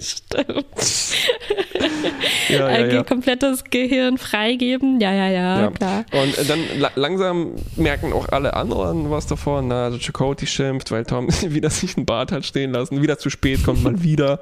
[0.02, 0.66] Stimmt.
[2.50, 3.04] Ja, ja, ja.
[3.04, 5.00] komplettes Gehirn freigeben.
[5.00, 5.72] Ja, ja, ja, Ja.
[5.72, 6.06] klar.
[6.12, 9.68] Und dann la langsam merken auch alle anderen was davon.
[9.70, 13.02] Na, also Chakoti schimpft, weil Tom wieder sich einen Bart hat stehen lassen.
[13.02, 14.40] Wieder zu spät, kommt mal wieder.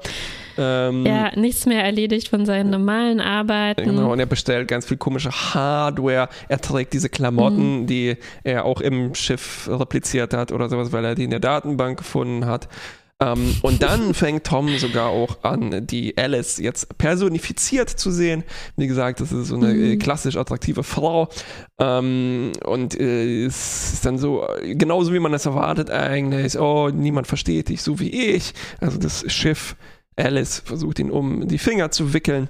[0.56, 3.84] Ähm, Ja, nichts mehr erledigt von seinen normalen Arbeiten.
[3.84, 6.28] Genau, und er bestellt ganz viel komische Hardware.
[6.48, 7.12] Er trägt diese Mhm.
[7.12, 11.40] Klamotten, die er auch im Schiff repliziert hat oder sowas, weil er die in der
[11.40, 12.68] Datenbank gefunden hat.
[13.20, 18.44] Ähm, und dann fängt Tom sogar auch an, die Alice jetzt personifiziert zu sehen.
[18.76, 19.84] Wie gesagt, das ist so eine Mhm.
[19.92, 21.28] äh, klassisch attraktive Frau.
[21.78, 27.26] Ähm, und äh, es ist dann so, genauso wie man es erwartet eigentlich, oh, niemand
[27.26, 28.54] versteht dich so wie ich.
[28.80, 29.76] Also das Schiff
[30.16, 32.48] Alice versucht ihn um die Finger zu wickeln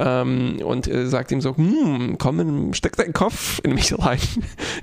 [0.00, 4.18] ähm, und äh, sagt ihm so, hm, komm, steck deinen Kopf in mich rein.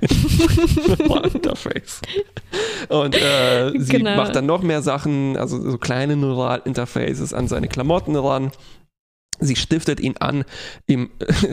[0.00, 2.00] in mein Interface.
[2.88, 4.16] Und äh, sie Genau.
[4.16, 8.52] macht dann noch mehr Sachen, also so kleine Neural-Interfaces an seine Klamotten ran.
[9.40, 10.44] Sie stiftet ihn an,
[10.86, 11.10] ihm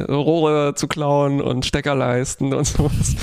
[0.10, 3.15] Rohre zu klauen und Steckerleisten und sowas.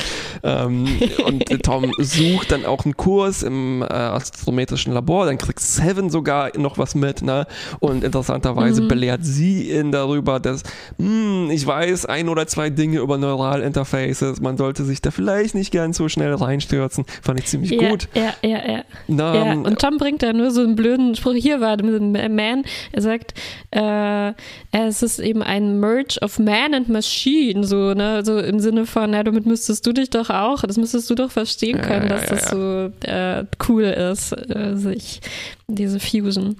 [0.43, 0.87] Ähm,
[1.25, 5.27] und Tom sucht dann auch einen Kurs im äh, astrometrischen Labor.
[5.27, 7.23] Dann kriegt Seven sogar noch was mit.
[7.23, 7.47] Ne?
[7.81, 8.89] Und interessanterweise mhm.
[8.89, 10.63] belehrt sie ihn darüber, dass
[10.99, 14.41] mh, hm, ich weiß ein oder zwei Dinge über Neuralinterfaces.
[14.41, 17.05] Man sollte sich da vielleicht nicht ganz so schnell reinstürzen.
[17.23, 18.09] Fand ich ziemlich ja, gut.
[18.15, 18.85] Ja, ja, ja.
[19.09, 19.53] Na, ja.
[19.53, 21.35] Und Tom bringt da nur so einen blöden Spruch.
[21.35, 22.65] Hier war Man.
[22.93, 23.35] Er sagt,
[23.71, 24.33] äh,
[24.71, 29.13] es ist eben ein Merge of Man and Machine, so, ne, so im Sinne von,
[29.13, 32.21] ja, damit müsstest du dich doch auch, das müsstest du doch verstehen können, ja, ja,
[32.21, 35.21] dass das so äh, cool ist, äh, sich
[35.69, 36.57] diese Fusion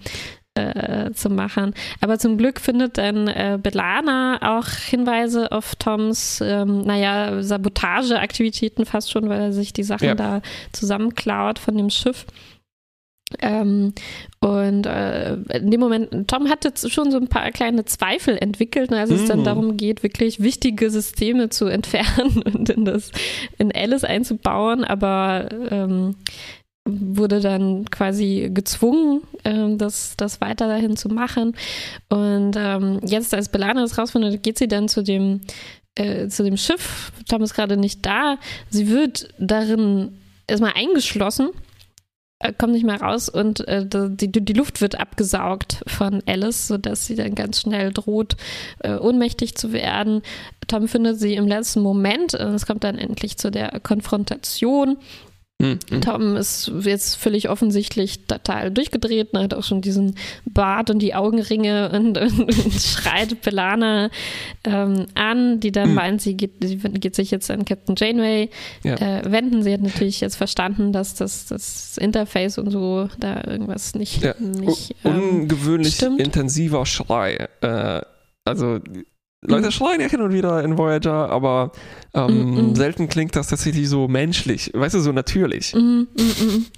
[0.55, 1.73] äh, zu machen.
[2.01, 9.11] Aber zum Glück findet dann äh, Belana auch Hinweise auf Toms, ähm, naja, Sabotageaktivitäten fast
[9.11, 10.15] schon, weil er sich die Sachen ja.
[10.15, 12.27] da zusammenklaut von dem Schiff.
[13.41, 13.93] Ähm,
[14.41, 18.99] und äh, in dem Moment, Tom hatte schon so ein paar kleine Zweifel entwickelt, ne,
[18.99, 19.45] als es dann mhm.
[19.45, 23.11] darum geht, wirklich wichtige Systeme zu entfernen und in das
[23.59, 26.17] in Alice einzubauen, aber ähm,
[26.85, 31.55] wurde dann quasi gezwungen, ähm, das, das weiter dahin zu machen.
[32.09, 35.43] Und ähm, jetzt, als Belana das rausfindet, geht sie dann zu dem,
[35.95, 37.13] äh, zu dem Schiff.
[37.29, 38.39] Tom ist gerade nicht da.
[38.69, 40.19] Sie wird darin
[40.49, 41.51] erstmal eingeschlossen
[42.43, 47.07] äh, kommt nicht mehr raus und äh, die, die Luft wird abgesaugt von Alice, sodass
[47.07, 48.37] sie dann ganz schnell droht,
[48.81, 50.23] äh, ohnmächtig zu werden.
[50.69, 54.99] Tom findet sie im letzten Moment, äh, es kommt dann endlich zu der Konfrontation
[55.63, 56.01] Mhm.
[56.01, 59.45] Tom ist jetzt völlig offensichtlich total durchgedreht, ne?
[59.45, 64.11] hat auch schon diesen Bart und die Augenringe und, und, und schreit Belana
[64.65, 65.95] ähm, an, die dann mhm.
[65.95, 68.51] meint, sie geht, sie geht sich jetzt an Captain Janeway
[68.83, 68.97] ja.
[68.97, 69.63] äh, wenden.
[69.63, 74.35] Sie hat natürlich jetzt verstanden, dass das, das Interface und so da irgendwas nicht, ja.
[74.39, 76.21] nicht ähm, ungewöhnlich stimmt.
[76.21, 77.49] intensiver Schrei.
[77.61, 78.01] Äh,
[78.45, 78.81] also
[79.45, 79.73] Leute mhm.
[79.73, 81.73] schreien ja hin und wieder in Voyager, aber
[82.15, 85.75] ähm, mm, selten klingt das tatsächlich so menschlich, weißt du, so natürlich.
[85.75, 86.03] Mm,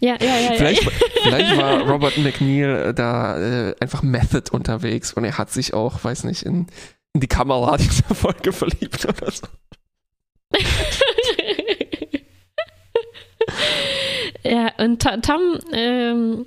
[0.01, 0.53] ja, ja, ja.
[0.57, 0.91] Vielleicht, ja.
[1.25, 6.03] vielleicht war Robert McNeil äh, da äh, einfach Method unterwegs und er hat sich auch,
[6.03, 6.69] weiß nicht, in,
[7.13, 9.47] in die Kamera dieser Folge verliebt oder so.
[14.43, 16.47] ja, und Tom ähm,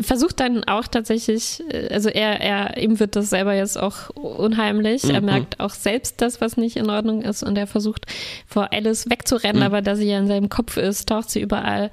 [0.00, 5.04] versucht dann auch tatsächlich, äh, also er, er, ihm wird das selber jetzt auch unheimlich.
[5.04, 5.10] Mhm.
[5.10, 8.06] Er merkt auch selbst das, was nicht in Ordnung ist und er versucht
[8.46, 9.66] vor Alice wegzurennen, mhm.
[9.66, 11.90] aber da sie ja in seinem Kopf ist, taucht sie überall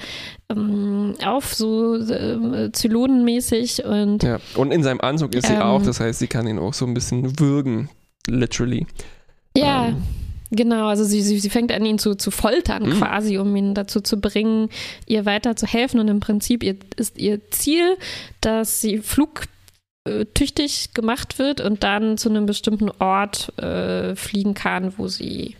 [0.50, 4.24] ähm, auf, so äh, Zylonenmäßig und.
[4.24, 6.74] Ja, und in seinem Anzug ist ähm, sie auch, das heißt, sie kann ihn auch
[6.74, 7.90] so ein bisschen würgen,
[8.28, 8.86] literally.
[9.56, 9.88] Ja.
[9.88, 10.04] Ähm.
[10.52, 13.00] Genau, also sie, sie, sie fängt an, ihn zu, zu foltern mhm.
[13.00, 14.70] quasi, um ihn dazu zu bringen,
[15.08, 16.00] ihr weiter zu helfen.
[16.00, 17.98] Und im Prinzip ihr, ist ihr Ziel,
[18.42, 25.08] dass sie flugtüchtig gemacht wird und dann zu einem bestimmten Ort äh, fliegen kann, wo
[25.08, 25.56] sie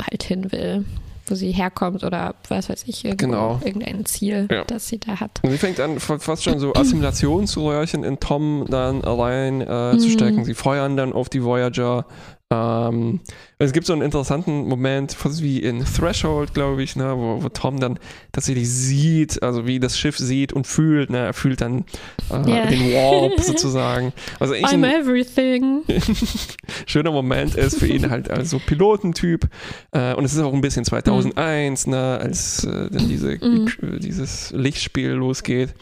[0.00, 0.84] halt hin will
[1.26, 3.60] wo sie herkommt oder was weiß ich, genau.
[3.64, 4.64] irgendein Ziel, ja.
[4.64, 5.40] das sie da hat.
[5.42, 10.10] Und sie fängt an, fast schon so Assimilationsröhrchen in Tom dann allein äh, zu mhm.
[10.10, 10.44] stecken.
[10.44, 12.06] Sie feuern dann auf die Voyager
[12.52, 13.20] ähm,
[13.58, 17.48] es gibt so einen interessanten Moment, fast wie in Threshold, glaube ich, ne, wo, wo,
[17.48, 17.98] Tom dann
[18.32, 21.10] tatsächlich sieht, also wie das Schiff sieht und fühlt.
[21.10, 21.84] Ne, er fühlt dann
[22.30, 22.66] äh, yeah.
[22.66, 24.12] den Warp sozusagen.
[24.38, 25.82] Also I'm ein everything.
[26.86, 29.48] schöner Moment ist für ihn halt als so Pilotentyp.
[29.92, 31.90] Äh, und es ist auch ein bisschen 2001, mm.
[31.90, 33.98] ne, als äh, dann diese, mm.
[34.00, 35.74] dieses Lichtspiel losgeht.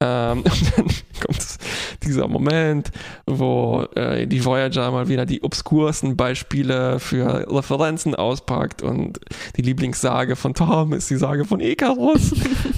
[0.00, 0.86] Ähm, und dann
[1.20, 1.58] kommt
[2.04, 2.92] dieser Moment,
[3.26, 9.18] wo äh, die Voyager mal wieder die obskursten Beispiele für Referenzen auspackt und
[9.56, 12.30] die Lieblingssage von Tom ist die Sage von Icarus.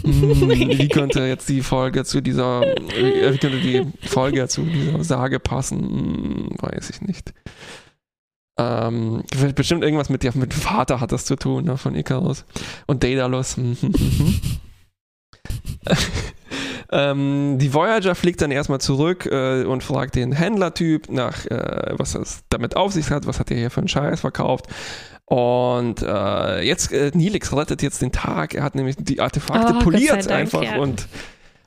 [0.03, 5.05] hm, wie könnte jetzt die Folge zu dieser, äh, wie könnte die Folge zu dieser
[5.05, 5.81] Sage passen?
[5.81, 7.35] Hm, weiß ich nicht.
[8.59, 12.45] Ähm, bestimmt irgendwas mit, ja, mit Vater hat das zu tun, ne, von Icarus.
[12.87, 13.57] Und Daedalus.
[16.91, 21.11] Hm, hm, hm, ähm, die Voyager fliegt dann erstmal zurück äh, und fragt den Händlertyp
[21.11, 24.21] nach, äh, was das damit auf sich hat, was hat er hier für einen Scheiß
[24.21, 24.67] verkauft.
[25.25, 28.55] Und äh, jetzt, äh, Nilix rettet jetzt den Tag.
[28.55, 30.79] Er hat nämlich die Artefakte oh, poliert Dank, einfach ja.
[30.79, 31.07] und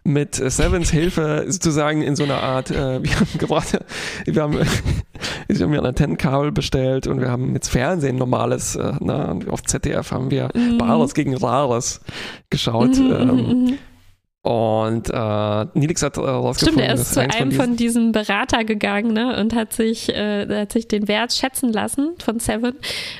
[0.06, 3.86] mit Sevens Hilfe sozusagen in so einer Art, äh, wir haben gerade,
[4.26, 4.60] wir haben,
[5.48, 9.64] ich habe mir ein Antennenkabel bestellt und wir haben jetzt Fernsehen normales, äh, na, auf
[9.64, 10.78] ZDF haben wir mhm.
[10.78, 12.02] Bares gegen Rares
[12.50, 12.98] geschaut.
[12.98, 13.78] Mhm, ähm, mhm, mhm.
[14.46, 18.66] Und äh, Nilix hat äh, rausgefunden, Stimmt, er ist zu einem diesen- von diesen Berater
[18.66, 22.74] gegangen ne, und hat sich, äh, hat sich den Wert schätzen lassen von Seven.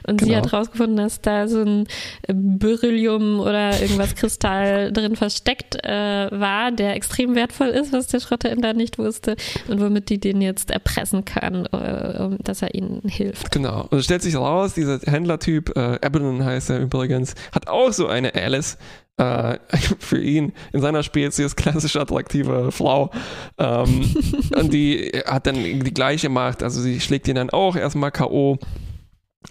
[0.06, 0.40] Und sie Genau.
[0.40, 1.88] hat rausgefunden, dass da so ein
[2.28, 8.74] Beryllium oder irgendwas Kristall drin versteckt äh, war, der extrem wertvoll ist, was der Schrotterinter
[8.74, 9.38] nicht wusste
[9.70, 13.50] und womit die den jetzt erpressen kann, äh, dass er ihnen hilft.
[13.52, 13.88] Genau.
[13.90, 18.08] Und es stellt sich raus, dieser Händlertyp, äh, Abaddon heißt er übrigens, hat auch so
[18.08, 18.78] eine Alice.
[19.18, 19.60] Äh,
[20.00, 23.12] für ihn in seiner Spezies klassisch attraktive Frau.
[23.58, 24.16] Ähm,
[24.56, 26.64] und die hat dann die gleiche Macht.
[26.64, 28.58] Also sie schlägt ihn dann auch erstmal K.O.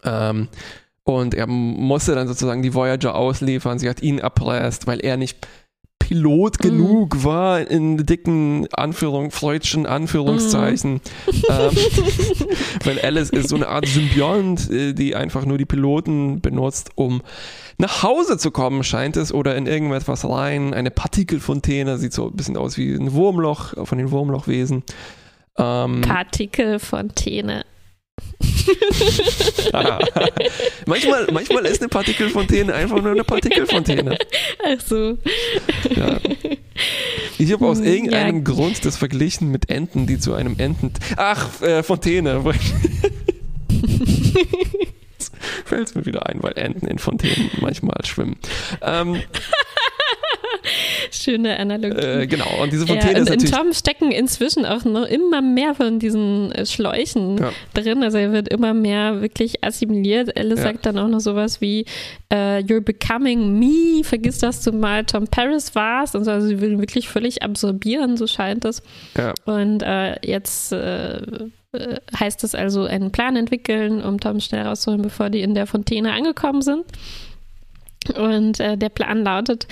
[0.05, 0.49] Ähm,
[1.05, 3.79] und er musste dann sozusagen die Voyager ausliefern.
[3.79, 5.47] Sie hat ihn erpresst, weil er nicht
[5.99, 6.69] Pilot Mhm.
[6.69, 11.01] genug war, in dicken Anführung, Freudschen Anführungszeichen.
[11.49, 11.71] ähm,
[12.85, 17.23] weil Alice ist so eine Art Symbiont, äh, die einfach nur die Piloten benutzt, um
[17.79, 20.75] nach Hause zu kommen, scheint es, oder in irgendetwas rein.
[20.75, 24.83] Eine Partikelfontäne, sieht so ein bisschen aus wie ein Wurmloch von den Wurmlochwesen.
[25.59, 27.65] Ähm, Partikelfontäne.
[30.87, 34.19] manchmal, manchmal ist eine Partikelfontäne einfach nur eine Partikelfontäne.
[34.65, 35.19] Ach so.
[35.97, 36.19] Ja.
[37.39, 38.43] Ich habe aus Hm, irgendeinem ja.
[38.43, 40.93] Grund das verglichen mit Enten, die zu einem Enten.
[41.17, 42.45] Ach, äh, Fontäne.
[45.65, 48.37] Fällt es mir wieder ein, weil Enten in Fontänen manchmal schwimmen.
[48.81, 49.21] Ähm,
[51.11, 51.97] Schöne Analogie.
[51.99, 53.51] äh, genau, und diese Ja, Fontäne und ist in natürlich.
[53.51, 57.53] Tom stecken inzwischen auch noch immer mehr von diesen äh, Schläuchen Ja.
[57.75, 58.03] drin.
[58.03, 60.37] Also er wird immer mehr wirklich assimiliert.
[60.37, 60.65] Alice Ja.
[60.65, 61.85] sagt dann auch noch sowas wie
[62.33, 64.05] äh, You're becoming me.
[64.05, 66.15] Vergiss, dass du mal Tom Paris warst.
[66.15, 68.83] Und so, also sie will ihn wirklich völlig absorbieren, so scheint es.
[69.17, 69.35] Ja.
[69.45, 71.21] Und äh, jetzt äh,
[71.73, 75.67] äh, heißt es also einen Plan entwickeln, um Tom schnell rauszuholen, bevor die in der
[75.67, 76.85] Fontäne angekommen sind.
[78.17, 79.67] Und äh, der Plan lautet,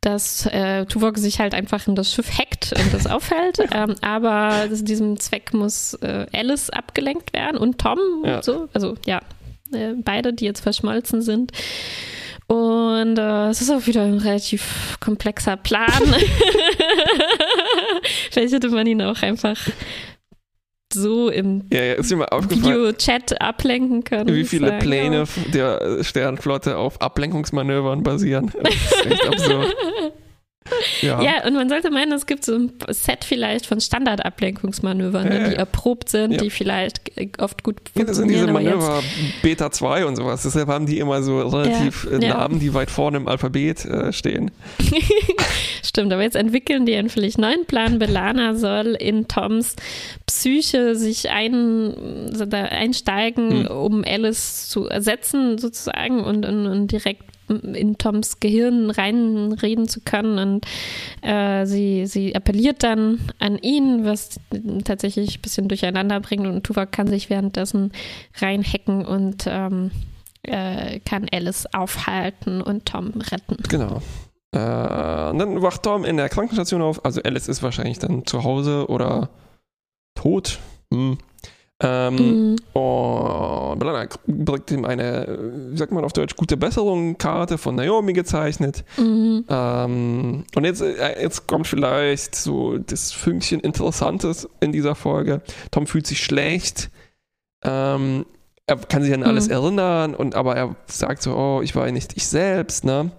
[0.00, 3.58] dass äh, Tuvok sich halt einfach in das Schiff hackt und das aufhält.
[3.72, 8.36] ähm, aber zu diesem Zweck muss äh, Alice abgelenkt werden und Tom Ja.
[8.36, 8.68] und so.
[8.74, 9.20] Also ja,
[9.72, 11.52] äh, beide, die jetzt verschmolzen sind.
[12.46, 15.90] Und äh, es ist auch wieder ein relativ komplexer Plan.
[18.30, 19.56] Vielleicht hätte man ihn auch einfach
[20.94, 24.34] so im Ja, ja, Video-Chat ablenken können.
[24.34, 28.50] wie viele Sagen, Pläne der äh, Sternenflotte auf Ablenkungsmanövern basieren?
[28.62, 29.74] Das ist echt absurd.
[31.02, 31.20] Ja.
[31.22, 35.48] Ja, und man sollte meinen, es gibt so ein Set vielleicht von Standardablenkungsmanövern, ne, Ja,
[35.50, 36.38] die erprobt sind, Ja.
[36.38, 38.78] die vielleicht äh, oft gut Ja, das sind diese funktionieren.
[38.78, 39.02] Manöver
[39.42, 40.42] Beta 2 und sowas.
[40.42, 42.18] Deshalb haben die immer so relativ äh.
[42.18, 44.50] Namen, die weit vorne im Alphabet äh, stehen.
[45.82, 47.98] stimmt, aber jetzt entwickeln die einen völlig neuen Plan.
[47.98, 49.76] Belana soll in Toms
[50.26, 51.94] Psyche sich ein,
[52.52, 53.76] einsteigen, Hm.
[53.76, 60.38] um Alice zu ersetzen sozusagen und, und, und direkt in Toms Gehirn reinreden zu können
[60.38, 60.66] und
[61.22, 64.40] äh, sie, sie appelliert dann an ihn, was
[64.84, 67.92] tatsächlich ein bisschen durcheinander bringt und Tuvok kann sich währenddessen
[68.36, 69.90] reinhacken und ähm,
[70.42, 73.56] äh, kann Alice aufhalten und Tom retten.
[73.68, 74.02] Genau.
[74.52, 77.04] Äh, und dann wacht Tom in der Krankenstation auf.
[77.04, 79.30] Also Alice ist wahrscheinlich dann zu Hause oder
[80.14, 80.58] tot.
[80.92, 81.18] Hm.
[81.80, 82.56] Ähm, Mhm.
[82.80, 85.38] Und Belana bringt ihm eine,
[85.72, 88.84] wie sagt man auf Deutsch, gute Besserung, Karte von Naomi gezeichnet.
[88.96, 89.44] Mhm.
[89.48, 95.42] Ähm, und jetzt, äh, jetzt kommt vielleicht so das Fünkchen Interessantes in dieser Folge.
[95.72, 96.90] Tom fühlt sich schlecht.
[97.64, 98.24] Ähm,
[98.66, 99.52] er kann sich an alles Mhm.
[99.52, 103.10] erinnern, und aber er sagt so, oh, ich war nicht ich selbst, ne?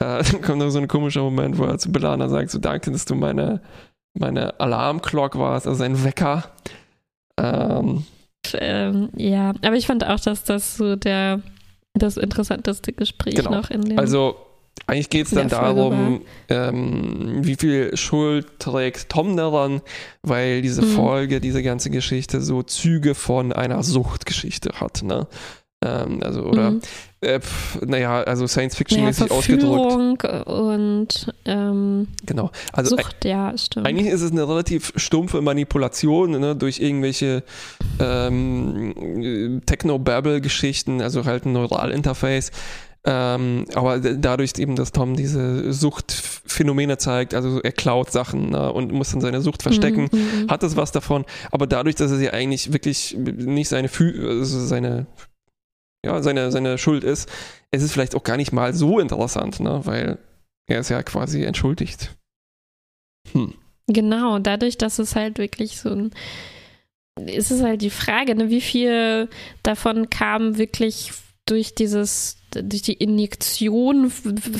[0.00, 2.90] Äh, dann kommt noch so ein komischer Moment, wo er zu Belana sagt, so danke,
[2.90, 3.60] dass du meine,
[4.14, 6.44] meine Alarmglock warst, also ein Wecker.
[7.40, 8.04] Ähm,
[8.54, 11.40] Ähm, ja, aber ich fand auch, dass das so der
[11.94, 13.52] das interessanteste Gespräch Genau.
[13.52, 13.98] noch in dem.
[13.98, 14.36] Also
[14.86, 19.80] eigentlich geht es dann darum, ähm, wie viel Schuld trägt Tom daran,
[20.22, 20.86] weil diese Mhm.
[20.94, 25.02] Folge, diese ganze Geschichte so Züge von einer Suchtgeschichte hat.
[25.04, 25.26] Ne?
[25.84, 26.80] Ähm, also, oder, Mhm.
[27.20, 30.22] äh, pf, naja, also Science-Fiction-mäßig ausgedrückt.
[30.22, 32.50] Verführung und ähm, Genau.
[32.72, 33.86] Also Sucht, ja, stimmt.
[33.86, 37.42] Eigentlich ist es eine relativ stumpfe Manipulation ne, durch irgendwelche
[38.00, 42.50] ähm, Techno-Babble-Geschichten, also halt ein Neuralinterface.
[43.06, 48.92] Ähm, aber dadurch eben, dass Tom diese Suchtphänomene zeigt, also er klaut Sachen ne, und
[48.92, 50.48] muss dann seine Sucht verstecken, mhm.
[50.48, 51.26] hat es was davon.
[51.50, 55.06] Aber dadurch, dass es ja eigentlich wirklich nicht seine, Fü also seine,
[56.04, 57.28] ja, seine, seine Schuld ist,
[57.70, 60.18] ist es vielleicht auch gar nicht mal so interessant, ne, weil
[60.66, 62.14] er ist ja quasi entschuldigt.
[63.32, 63.54] Hm.
[63.86, 66.10] Genau, dadurch, dass es halt wirklich so ein
[67.26, 69.28] ist es halt die Frage, ne, wie viel
[69.62, 71.12] davon kam wirklich
[71.46, 74.10] durch dieses, durch die Injektion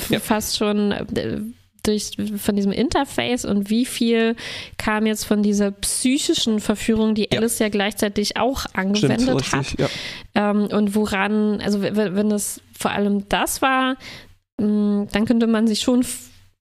[0.09, 0.19] Ja.
[0.19, 1.41] fast schon, äh,
[1.87, 4.35] durch, von diesem Interface und wie viel
[4.77, 7.39] kam jetzt von dieser psychischen Verführung, die Ja.
[7.39, 9.59] Alice ja gleichzeitig auch angewendet Stimmt, hat.
[9.59, 9.89] richtig, ja.
[10.35, 13.95] Ähm, und woran, also wenn, wenn das vor allem das war,
[14.59, 16.05] mh, dann könnte man sich schon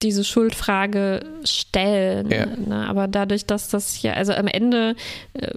[0.03, 2.31] diese Schuldfrage stellen.
[2.31, 2.45] Ja.
[2.47, 2.87] Ne?
[2.89, 4.97] Aber dadurch, dass das hier, also am Ende
[5.33, 5.51] äh,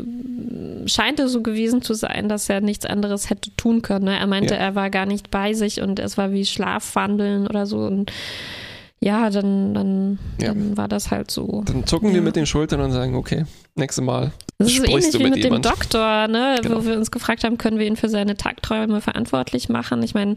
[0.87, 4.05] scheint es so gewesen zu sein, dass er nichts anderes hätte tun können.
[4.05, 4.17] Ne?
[4.17, 4.59] Er meinte, Ja.
[4.61, 7.79] er war gar nicht bei sich und es war wie Schlafwandeln oder so.
[7.79, 8.11] Und
[8.99, 10.49] ja, dann, dann, Ja.
[10.49, 11.63] dann war das halt so.
[11.65, 12.21] Dann zucken Ja.
[12.21, 14.31] mit den Schultern und sagen, okay, nächste Mal.
[14.57, 16.57] Das ist so Sprichst ähnlich du wie mit mit, dem Doktor, ne?
[16.61, 16.77] Genau.
[16.77, 20.01] wo wir uns gefragt haben, können wir ihn für seine Tagträume verantwortlich machen?
[20.01, 20.35] Ich meine,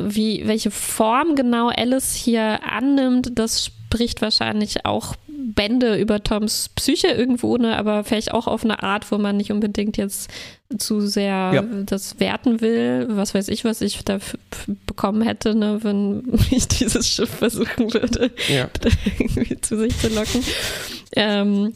[0.00, 7.06] wie, welche Form genau Alice hier annimmt, das spricht wahrscheinlich auch Bände über Toms Psyche
[7.08, 7.78] irgendwo, ne?
[7.78, 10.30] aber vielleicht auch auf eine Art, wo man nicht unbedingt jetzt
[10.78, 11.62] zu sehr Ja.
[11.62, 13.06] das werten will.
[13.10, 14.18] Was weiß ich, was ich da
[14.86, 15.78] bekommen hätte, ne?
[15.82, 18.68] wenn ich dieses Schiff versuchen würde, Ja.
[19.18, 20.42] irgendwie zu sich zu locken.
[21.14, 21.72] Ähm,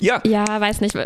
[0.00, 0.96] ja, ja, weiß nicht.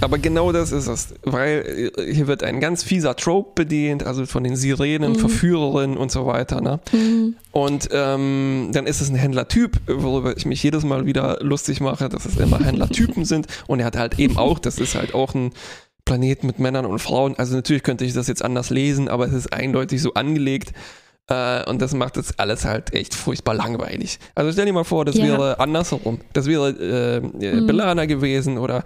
[0.00, 1.14] aber genau das ist es.
[1.22, 5.16] Weil äh, hier wird ein ganz fieser Trope bedient, also von den Sirenen, Mhm.
[5.16, 6.60] Verführerinnen und so weiter.
[6.60, 6.80] Ne?
[6.92, 7.36] Mhm.
[7.52, 12.08] Und ähm, dann ist es ein Händlertyp, worüber ich mich jedes Mal wieder lustig mache,
[12.08, 13.46] dass es immer Händlertypen sind.
[13.68, 15.52] Und er hat halt eben auch, das ist halt auch ein
[16.06, 17.34] Planet mit Männern und Frauen.
[17.36, 20.72] Also natürlich könnte ich das jetzt anders lesen, aber es ist eindeutig so angelegt.
[21.28, 24.18] Äh, und das macht das alles halt echt furchtbar langweilig.
[24.34, 25.24] Also stell dir mal vor, das Ja.
[25.24, 26.20] wäre andersherum.
[26.32, 27.20] Das wäre äh,
[27.60, 27.66] Mhm.
[27.66, 28.82] Belana gewesen oder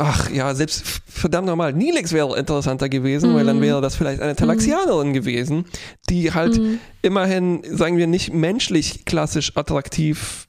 [0.00, 3.62] Ach ja, selbst verdammt nochmal, Nilix wäre interessanter gewesen, weil dann Mhm.
[3.62, 5.64] wäre das vielleicht eine Talaxianerin gewesen,
[6.08, 6.78] die halt Mhm.
[7.02, 10.46] immerhin, sagen wir, nicht menschlich klassisch attraktiv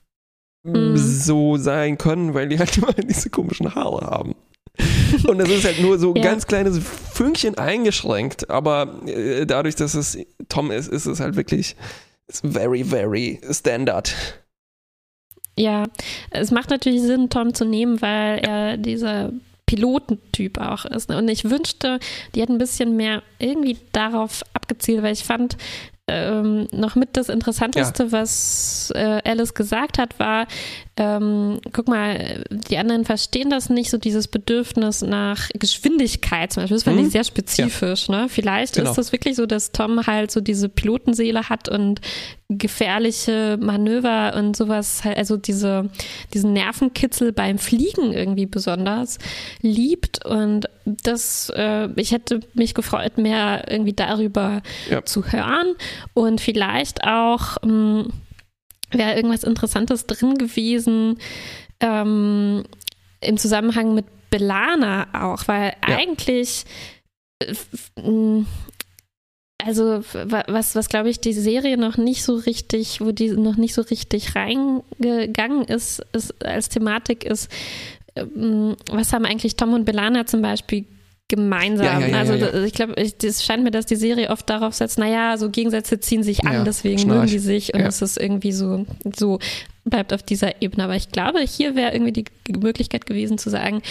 [0.62, 0.96] Mhm.
[0.96, 4.36] so sein können, weil die halt immerhin diese komischen Haare haben.
[5.26, 6.22] Und das ist halt nur so ein Ja.
[6.30, 6.78] ganz kleines
[7.12, 11.76] Fünkchen eingeschränkt, aber äh, dadurch, dass es Tom ist, ist es halt wirklich
[12.42, 14.14] very, very standard.
[15.58, 15.84] Ja,
[16.30, 19.32] es macht natürlich Sinn, Tom zu nehmen, weil er dieser
[19.66, 21.08] Pilotentyp auch ist.
[21.10, 21.18] ne?
[21.18, 21.98] Und ich wünschte,
[22.34, 25.56] die hätten ein bisschen mehr irgendwie darauf abgezielt, weil ich fand,
[26.08, 30.48] ähm, noch mit das Interessanteste, was äh, Alice gesagt hat, war,
[31.02, 36.76] ähm, guck mal, die anderen verstehen das nicht, so dieses Bedürfnis nach Geschwindigkeit zum Beispiel.
[36.76, 37.06] Das fand Mhm.
[37.06, 38.08] ich sehr spezifisch.
[38.10, 38.26] Ne?
[38.28, 38.90] Vielleicht Genau.
[38.90, 42.02] ist das wirklich so, dass Tom halt so diese Pilotenseele hat und
[42.50, 45.88] gefährliche Manöver und sowas, also diese,
[46.34, 49.18] diesen Nervenkitzel beim Fliegen irgendwie besonders
[49.62, 50.24] liebt.
[50.26, 54.60] Und das, äh, ich hätte mich gefreut, mehr irgendwie darüber
[54.90, 55.02] Ja.
[55.04, 55.74] zu hören
[56.12, 58.08] und vielleicht auch ähm,
[58.92, 61.18] wäre irgendwas Interessantes drin gewesen
[61.80, 62.64] ähm,
[63.20, 65.96] im Zusammenhang mit Belana auch, weil Ja.
[65.96, 66.64] eigentlich
[67.40, 68.42] äh,
[69.62, 73.56] also wa- was, was glaube ich die Serie noch nicht so richtig, wo die noch
[73.56, 77.50] nicht so richtig reingegangen ist, ist als Thematik ist,
[78.16, 80.86] ähm, was haben eigentlich Tom und Belana zum Beispiel
[81.30, 81.86] gemeinsam?
[81.86, 84.98] Ja, ja, also ja, ich glaube, es scheint mir, dass die Serie oft darauf setzt,
[84.98, 87.72] naja, so Gegensätze ziehen sich an, deswegen mögen die sich.
[87.72, 88.84] Und es ist irgendwie so,
[89.16, 89.38] so
[89.84, 90.84] bleibt auf dieser Ebene.
[90.84, 93.82] Aber ich glaube, hier wäre irgendwie die Möglichkeit gewesen zu sagen,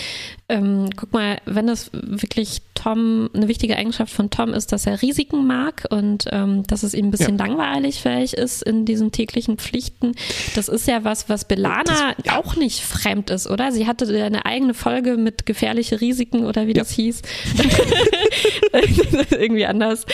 [0.48, 5.02] ähm, guck mal, wenn das wirklich Tom, eine wichtige Eigenschaft von Tom ist, dass er
[5.02, 9.58] Risiken mag und ähm, dass es ihm ein bisschen langweilig vielleicht ist in diesen täglichen
[9.58, 10.14] Pflichten.
[10.56, 12.38] Das ist ja was, was Belana Das- ja.
[12.40, 13.72] auch nicht fremd ist, oder?
[13.72, 16.80] Sie hatte ja eine eigene Folge mit gefährliche Risiken oder wie Ja.
[16.84, 17.22] das hieß.
[19.32, 20.06] irgendwie anders.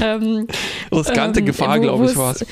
[0.00, 0.46] Ähm,
[0.92, 2.44] Riskante ähm, Gefahr, glaube ich, war es.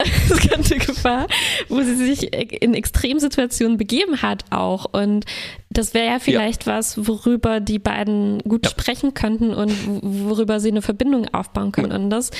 [0.30, 1.26] riskante Gefahr,
[1.68, 4.86] wo sie sich in Extremsituationen begeben hat auch.
[4.92, 5.24] Und
[5.72, 8.70] das wäre ja vielleicht was, worüber die beiden gut Ja.
[8.70, 11.92] sprechen könnten und wo- worüber sie eine Verbindung aufbauen können.
[11.92, 12.30] Und das,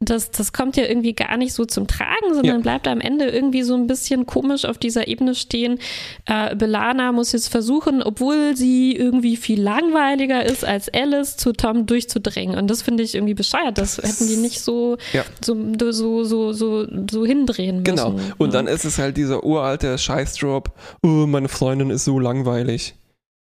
[0.00, 2.60] das, das kommt ja irgendwie gar nicht so zum Tragen, sondern Ja.
[2.62, 5.78] bleibt am Ende irgendwie so ein bisschen komisch auf dieser Ebene stehen.
[6.26, 11.86] Äh, Belana muss jetzt versuchen, obwohl sie irgendwie viel langweiliger ist als Alice, zu Tom
[11.86, 12.58] durchzudringen.
[12.58, 13.78] Und das finde ich irgendwie bescheuert.
[13.78, 15.22] Das hätten die nicht so, Ja.
[15.42, 15.56] so,
[15.90, 17.84] so, so, so, so hindrehen müssen.
[17.84, 18.16] Genau.
[18.36, 18.58] Und Ja.
[18.58, 20.70] dann ist es halt dieser uralte Scheißdrop,
[21.02, 22.73] oh, meine Freundin ist so langweilig.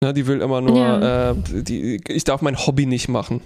[0.04, 1.32] Na, die will immer nur, Ja.
[1.32, 3.42] äh, die, ich darf mein Hobby nicht machen.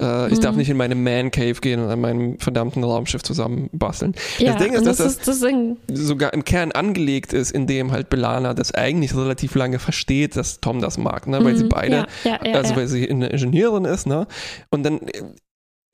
[0.00, 0.58] Äh, ich darf Mhm.
[0.58, 4.14] nicht in meine Man Cave gehen und an meinem verdammten Raumschiff zusammenbasteln.
[4.38, 7.90] ja, Ding ist, dass das, ist, das ein, Sogar im Kern angelegt ist, in dem
[7.92, 11.44] halt Belana das eigentlich relativ lange versteht, dass Tom das mag, ne?
[11.44, 14.26] weil sie Mhm, beide ja, also weil sie eine Ingenieurin ist, ne?
[14.70, 15.00] Und dann,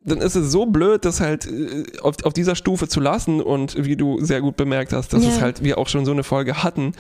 [0.05, 3.83] dann ist es so blöd, das halt äh, auf, auf dieser Stufe zu lassen und
[3.85, 5.31] wie du sehr gut bemerkt hast, dass Ja.
[5.31, 6.93] es halt wir auch schon so eine Folge hatten.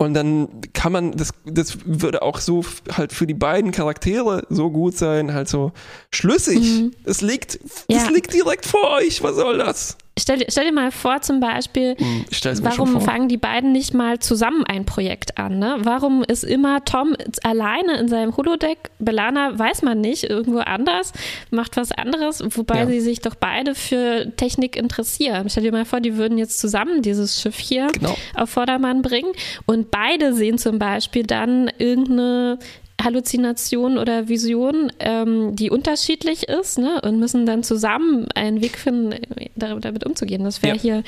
[0.00, 4.70] Und dann kann man, das, das würde auch so halt für die beiden Charaktere so
[4.70, 5.72] gut sein, halt so
[6.12, 6.60] schlüssig.
[6.60, 6.92] Mhm.
[7.04, 8.08] Es liegt, es Ja.
[8.08, 9.24] liegt direkt vor euch.
[9.24, 9.96] Was soll das?
[10.18, 12.24] Stell, stell dir mal vor, zum Beispiel, Hm,
[12.62, 15.58] warum fangen die beiden nicht mal zusammen ein Projekt an?
[15.58, 15.76] Ne?
[15.80, 18.78] Warum ist immer Tom alleine in seinem Holodeck?
[18.98, 21.12] Belana weiß man nicht, irgendwo anders,
[21.50, 22.86] macht was anderes, wobei Ja.
[22.86, 25.48] sie sich doch beide für Technik interessieren.
[25.50, 28.16] Stell dir mal vor, die würden jetzt zusammen dieses Schiff hier Genau.
[28.34, 29.32] auf Vordermann bringen
[29.66, 32.58] und beide sehen zum Beispiel dann irgendeine
[33.02, 37.00] Halluzination oder Vision, ähm, die unterschiedlich ist, ne?
[37.02, 40.44] Und müssen dann zusammen einen Weg finden, äh, damit, umzugehen.
[40.44, 40.82] Das wäre Ja.
[40.82, 41.02] hier,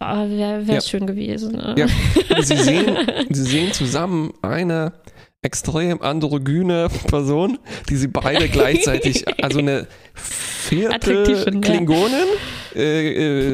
[0.00, 0.80] oh, wäre wär Ja.
[0.80, 1.52] schön gewesen.
[1.52, 1.74] Ne?
[1.78, 1.86] Ja,
[2.42, 2.96] sie sehen,
[3.30, 4.92] sie sehen zusammen eine
[5.42, 9.86] extrem androgyne Person, die sie beide gleichzeitig, also eine
[10.62, 11.68] vierte finden, ja.
[11.70, 12.26] Klingonin,
[12.74, 13.08] äh,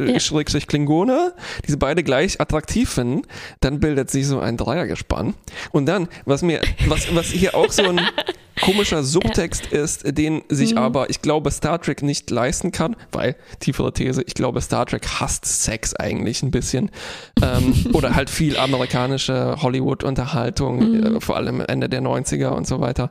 [0.06, 0.20] äh, Ja.
[0.20, 1.32] Schrägstrich Klingone,
[1.66, 3.22] die sie beide gleich attraktiv finden,
[3.60, 5.34] dann bildet sich so ein Dreiergespann.
[5.72, 8.00] Und dann, was mir, was, was hier auch so ein
[8.60, 10.78] komischer Subtext ist, den sich Mhm.
[10.78, 15.06] aber, ich glaube, Star Trek nicht leisten kann, weil, tiefere These, ich glaube, Star Trek
[15.20, 16.90] hasst Sex eigentlich ein bisschen.
[17.40, 21.16] Ähm, oder halt viel amerikanische Hollywood-Unterhaltung, Mhm.
[21.16, 23.10] äh, vor allem Ende der 90er und so weiter,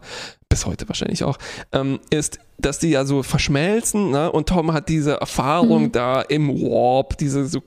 [0.49, 1.37] bis heute wahrscheinlich auch,
[1.71, 4.31] ähm, ist, dass die ja so verschmelzen, ne?
[4.31, 5.91] Und Tom hat diese Erfahrung Mhm.
[5.91, 7.59] da im Warp, diese so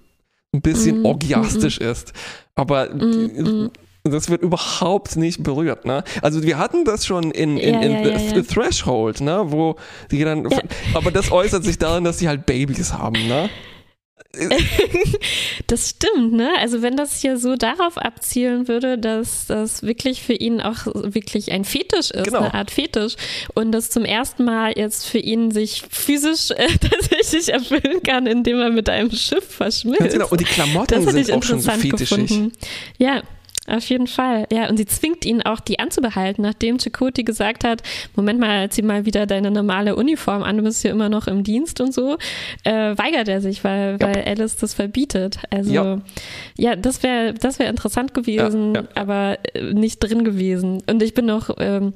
[0.55, 2.12] ein bisschen Mhm, orgiastisch ist.
[2.55, 3.70] Aber Mhm,
[4.03, 6.03] das wird überhaupt nicht berührt, ne?
[6.22, 9.43] Also wir hatten das schon in, in, Ja, in ja, The, ja, Threshold, ne?
[9.47, 9.76] Wo
[10.11, 10.49] die dann,
[10.95, 13.51] aber das äußert sich darin, dass sie halt Babys haben, ne?
[15.66, 16.51] Das stimmt, ne?
[16.59, 21.53] Also wenn das hier so darauf abzielen würde, dass das wirklich für ihn auch wirklich
[21.53, 22.39] ein Fetisch ist, Genau.
[22.41, 23.14] eine Art Fetisch
[23.55, 28.59] und das zum ersten Mal jetzt für ihn sich physisch äh, tatsächlich erfüllen kann, indem
[28.61, 30.01] er mit einem Schiff verschmilzt.
[30.01, 30.29] Ganz genau.
[30.29, 32.09] Und die Klamotten sind auch schon so fetischig.
[32.27, 32.53] gefunden.
[32.99, 33.23] Ja.
[33.67, 34.69] Auf jeden Fall, ja.
[34.69, 37.83] Und sie zwingt ihn auch, die anzubehalten, nachdem Chakoti gesagt hat,
[38.17, 41.45] Moment mal, zieh mal wieder deine normale Uniform an, du bist hier immer noch im
[41.45, 42.17] Dienst und so,
[42.65, 44.07] äh, weigert er sich, weil, Ja.
[44.09, 45.41] weil Alice das verbietet.
[45.51, 46.01] Also Ja.
[46.57, 50.83] ja, das wäre das wär interessant gewesen, Ja, aber äh, nicht drin gewesen.
[50.89, 51.93] Und ich bin noch ähm,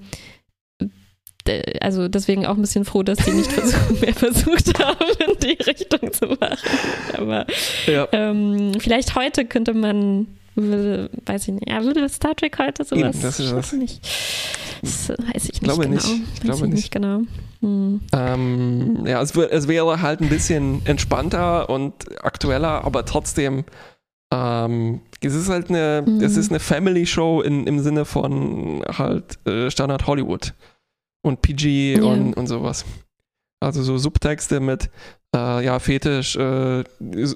[1.80, 5.62] also deswegen auch ein bisschen froh, dass die nicht versucht, mehr versucht haben, in die
[5.62, 6.58] Richtung zu machen.
[7.18, 7.46] Aber
[7.86, 8.08] Ja.
[8.12, 13.14] ähm, vielleicht heute könnte man, würde, weiß ich nicht, ja, würde Star Trek heute sowas
[13.14, 13.72] Eben, das ist das.
[13.72, 14.00] nicht?
[14.82, 15.94] Das weiß ich nicht glaube genau.
[15.94, 16.06] nicht.
[16.06, 17.20] Ich weiß glaube ich nicht genau.
[17.60, 18.00] Hm.
[18.12, 23.64] Ähm, ja, es, es wäre halt ein bisschen entspannter und aktueller, aber trotzdem,
[24.32, 26.20] ähm, es ist halt eine, Mhm.
[26.20, 30.52] es ist eine Family Show in, im Sinne von halt äh, Standard Hollywood
[31.22, 32.02] und PG Ja.
[32.04, 32.84] und, und sowas.
[33.60, 34.90] Also so Subtexte mit
[35.34, 36.84] äh, ja, Fetisch, äh,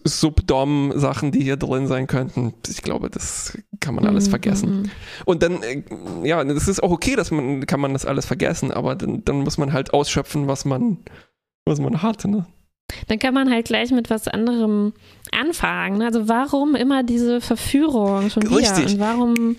[0.04, 2.54] Subdom-Sachen, die hier drin sein könnten.
[2.68, 4.82] Ich glaube, das kann man alles Mhm, vergessen.
[4.82, 4.90] mhm.
[5.24, 5.82] Und dann, äh,
[6.24, 9.40] ja, das ist auch okay, dass man, kann man das alles vergessen, aber dann, dann
[9.40, 10.98] muss man halt ausschöpfen, was man,
[11.64, 12.46] was man hat, ne?
[13.08, 14.94] Dann kann man halt gleich mit was anderem
[15.30, 16.00] anfangen.
[16.00, 18.56] Also warum immer diese Verführung schon wieder?
[18.56, 18.94] Richtig.
[18.94, 19.56] Und warum,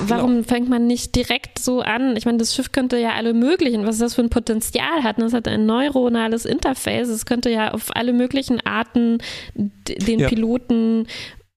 [0.00, 0.42] warum Genau.
[0.48, 2.16] fängt man nicht direkt so an?
[2.16, 5.18] Ich meine, das Schiff könnte ja alle möglichen, was das für ein Potenzial hat.
[5.18, 5.24] ne?
[5.24, 7.08] Das hat ein neuronales Interface.
[7.08, 9.18] Es könnte ja auf alle möglichen Arten
[9.54, 10.28] den Ja.
[10.28, 11.06] Piloten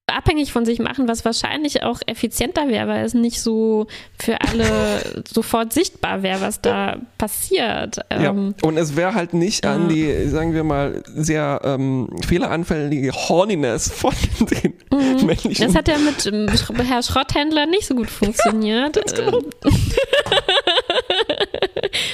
[0.10, 3.88] abhängig von sich machen, was wahrscheinlich auch effizienter wäre, weil es nicht so
[4.18, 7.97] für alle sofort sichtbar wäre, was da passiert.
[8.12, 8.32] Ja.
[8.32, 9.95] Ähm, Und es wäre halt nicht an ja.
[10.24, 15.26] die, sagen wir mal, sehr ähm, fehleranfällige Horniness von den Mhm.
[15.26, 15.68] männlichen.
[15.68, 16.47] Das hat ja mit ähm,
[16.86, 18.99] Herr Schrotthändler nicht so gut funktioniert.
[19.16, 19.38] genau.
[19.66, 19.74] Ähm,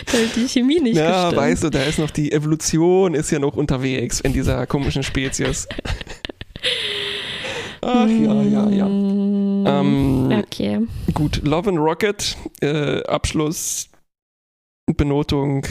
[0.07, 1.41] hat die Chemie nicht ja, gestimmt.
[1.41, 5.67] weißt du, da ist noch die Evolution, ist ja noch unterwegs in dieser komischen Spezies.
[7.87, 8.87] Ach ja, ja, ja.
[8.87, 10.87] Mm, Ähm, okay.
[11.13, 13.89] Gut, Love and Rocket, äh, Abschluss,
[14.97, 15.65] Benotung.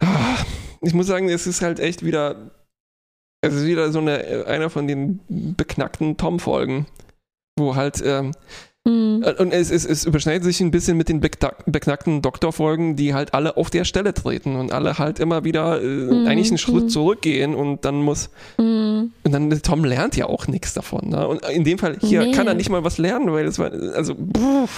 [0.00, 0.38] Ah,
[0.80, 2.50] ich muss sagen, es ist halt echt wieder,
[3.42, 6.86] es ist wieder so eine, einer von den beknackten Tom-Folgen,
[7.58, 8.32] wo halt, ähm,
[8.86, 12.96] Mm, äh, und es, es, es überschneidet sich ein bisschen mit den beknack- beknackten Doktor-Folgen,
[12.96, 16.48] die halt alle auf der Stelle treten und alle halt immer wieder äh, Mhm, eigentlich
[16.50, 16.88] einen Schritt mhm.
[16.90, 18.28] zurückgehen und dann muss,
[18.58, 18.62] mm.
[19.22, 21.08] und dann Tom lernt ja auch nichts davon.
[21.08, 21.26] Ne?
[21.26, 22.32] Und in dem Fall hier Nee.
[22.32, 24.68] kann er nicht mal was lernen, weil es war, also, puh.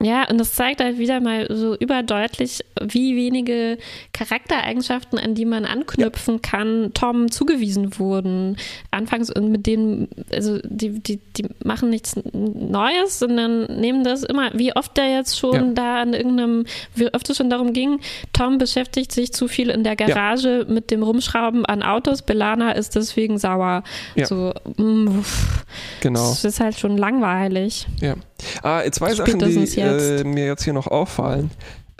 [0.00, 3.78] Ja, und das zeigt halt wieder mal so überdeutlich, wie wenige
[4.12, 8.56] Charaktereigenschaften, an die man anknüpfen kann, Tom zugewiesen wurden.
[8.92, 14.50] Anfangs und mit denen, also die, die, die machen nichts Neues, sondern nehmen das immer,
[14.54, 15.72] wie oft der jetzt schon Ja.
[15.74, 17.98] da an irgendeinem, wie oft es schon darum ging,
[18.32, 22.94] Tom beschäftigt sich zu viel in der Garage mit dem Rumschrauben an Autos, Belana ist
[22.94, 23.82] deswegen sauer.
[24.14, 24.26] Ja.
[24.26, 25.64] So, mm, uff,
[26.02, 26.20] Genau.
[26.20, 27.88] das ist halt schon langweilig.
[28.62, 30.20] Ah, zwei Sachen, die Spätestens jetzt.
[30.20, 31.50] Äh, mir jetzt hier noch auffallen.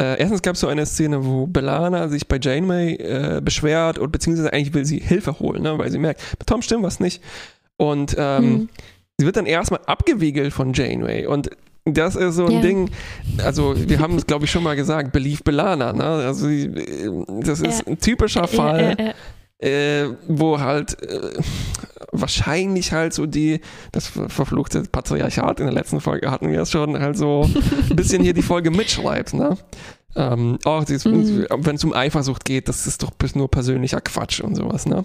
[0.01, 4.13] Äh, erstens gab es so eine Szene, wo Belana sich bei Janeway äh, beschwert und
[4.13, 7.21] beziehungsweise eigentlich will sie Hilfe holen, ne, weil sie merkt, bei Tom stimmt was nicht.
[7.77, 8.69] Und ähm, hm.
[9.19, 11.51] sie wird dann erstmal abgewiegelt von Janeway und
[11.85, 12.61] das ist so ein ja.
[12.61, 12.91] Ding,
[13.39, 16.05] also wir haben es, glaube ich, schon mal gesagt, Belief Belana, ne?
[16.05, 16.49] Also
[17.41, 17.87] das ist ja.
[17.87, 18.97] ein typischer Fall.
[18.99, 19.15] Ja,
[19.59, 21.33] äh, wo halt äh,
[22.13, 23.61] wahrscheinlich halt so die,
[23.93, 27.49] das verfluchte Patriarchat in der letzten Folge hatten wir es schon, halt so
[27.91, 29.57] ein bisschen hier die Folge mitschreibt, ne?
[30.17, 31.47] Ähm, oh, mhm.
[31.51, 35.05] wenn es um Eifersucht geht, das ist doch nur persönlicher Quatsch und sowas, ne?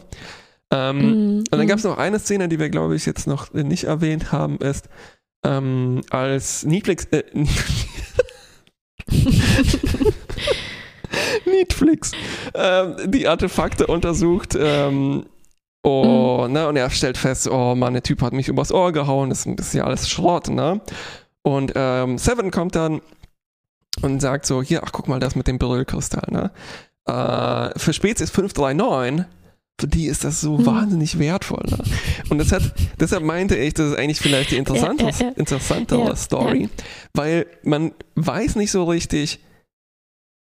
[0.72, 1.38] Ähm, mhm.
[1.40, 4.32] Und dann gab es noch eine Szene, die wir, glaube ich, jetzt noch nicht erwähnt
[4.32, 4.88] haben, ist,
[5.46, 7.24] ähm, als Netflix, äh,
[11.58, 12.12] Netflix
[12.54, 14.58] ähm, die Artefakte untersucht.
[14.60, 15.26] Ähm,
[15.84, 16.54] oh, mhm.
[16.54, 19.46] ne, und er stellt fest, oh Mann, der Typ hat mich übers Ohr gehauen, das
[19.46, 20.82] ist ja alles Schrott, ne?
[21.42, 23.02] Und ähm, Seven kommt dann
[24.02, 26.52] und sagt so, hier, ach guck mal, das mit dem Berylkristall, ne?
[27.06, 29.26] Äh, für Spezies 539
[29.80, 30.66] für die ist das so mhm.
[30.66, 31.64] wahnsinnig wertvoll.
[31.68, 31.78] Ne?
[32.30, 35.32] Und das hat, deshalb meinte ich, das ist eigentlich vielleicht die interessantere, ja, ja, ja.
[35.36, 36.70] interessantere Story,
[37.14, 39.40] weil man weiß nicht so richtig,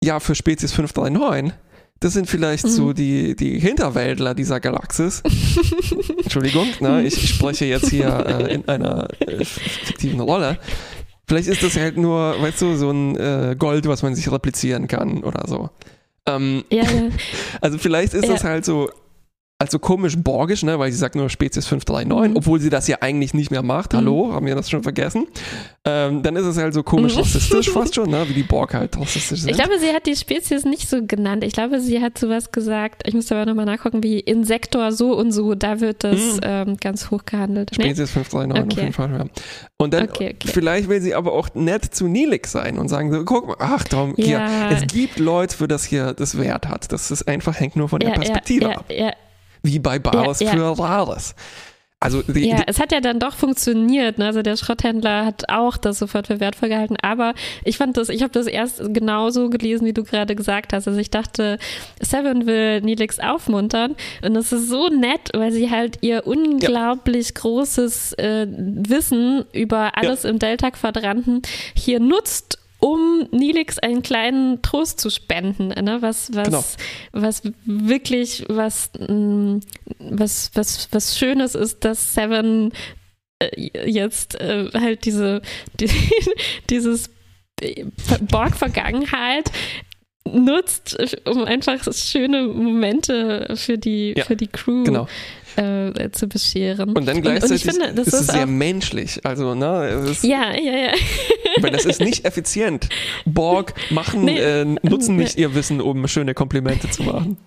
[0.04, 1.54] ja, für Spezies 539,
[2.00, 2.70] das sind vielleicht mhm.
[2.70, 5.24] so die, die Hinterwäldler dieser Galaxis.
[6.24, 10.60] Entschuldigung, ne, ich, spreche jetzt hier äh, in einer äh, fiktiven Rolle.
[11.28, 14.88] Vielleicht ist das halt nur, weißt du, so ein äh, Gold, was man sich replizieren
[14.88, 15.70] kann oder so.
[16.26, 17.10] Ähm, ja, ja.
[17.62, 18.34] Also vielleicht ist ja.
[18.34, 18.90] das halt so
[19.64, 22.38] also komisch borgisch, ne, weil sie sagt nur Spezies 539, mhm.
[22.38, 23.94] obwohl sie das ja eigentlich nicht mehr macht.
[23.94, 23.98] Mhm.
[23.98, 25.26] Hallo, haben wir das schon vergessen?
[25.86, 27.22] Ähm, dann ist es halt so komisch mhm.
[27.22, 29.52] rassistisch fast schon, ne, wie die Borg halt rassistisch sind.
[29.52, 31.46] Ich glaube, sie hat die Spezies nicht so genannt.
[31.46, 35.32] Ich glaube, sie hat sowas gesagt, ich muss aber nochmal nachgucken, wie Insektor so und
[35.32, 36.40] so, da wird das mhm.
[36.44, 37.74] ähm, ganz hoch gehandelt.
[37.74, 38.74] Spezies 539 okay.
[38.74, 39.44] auf jeden Fall, ja.
[39.78, 40.52] Und dann, okay, okay.
[40.52, 43.84] vielleicht will sie aber auch nett zu Nilix sein und sagen so, guck mal, ach
[43.86, 44.26] Tom, ja.
[44.70, 46.92] hier, es gibt Leute, für das hier das Wert hat.
[46.92, 48.86] Das ist einfach, hängt nur von der Perspektive ja, ab.
[48.90, 49.14] Ja,
[49.64, 51.36] wie bei Bares ja, für Rares.
[52.04, 54.18] Also die, ja, es hat ja dann doch funktioniert.
[54.18, 54.26] Ne?
[54.26, 56.98] Also der Schrotthändler hat auch das sofort für wertvoll gehalten.
[57.02, 57.34] Aber
[57.64, 60.86] ich fand das, ich habe das erst genauso gelesen, wie du gerade gesagt hast.
[60.86, 61.58] Also ich dachte,
[62.02, 67.36] Seven will Nilix aufmuntern und das ist so nett, weil sie halt ihr unglaublich ja.
[67.36, 70.30] großes äh, Wissen über alles ja.
[70.30, 71.42] im Delta-Quadranten
[71.74, 76.02] hier nutzt, um Nilix einen kleinen Trost zu spenden, ne?
[76.02, 76.64] was, was, genau.
[77.14, 79.60] was wirklich was, mm,
[80.00, 82.74] was, was, was Schönes ist, dass Seven
[83.40, 85.42] äh, jetzt äh, halt diese,
[85.80, 85.90] die,
[86.70, 87.10] dieses
[88.30, 89.50] Borg-Vergangenheit
[90.30, 95.08] nutzt, um einfach schöne Momente für die, ja, für die Crew genau
[95.56, 96.96] äh, zu bescheren.
[96.96, 99.20] Und dann gleichzeitig und, und finde, ist es sehr menschlich.
[99.24, 100.92] Also, ne, ist, ja, ja, ja.
[101.62, 102.90] Weil das ist nicht effizient.
[103.26, 107.38] Borg machen, nee, äh, nutzen nicht ihr Wissen, um schöne Komplimente zu machen.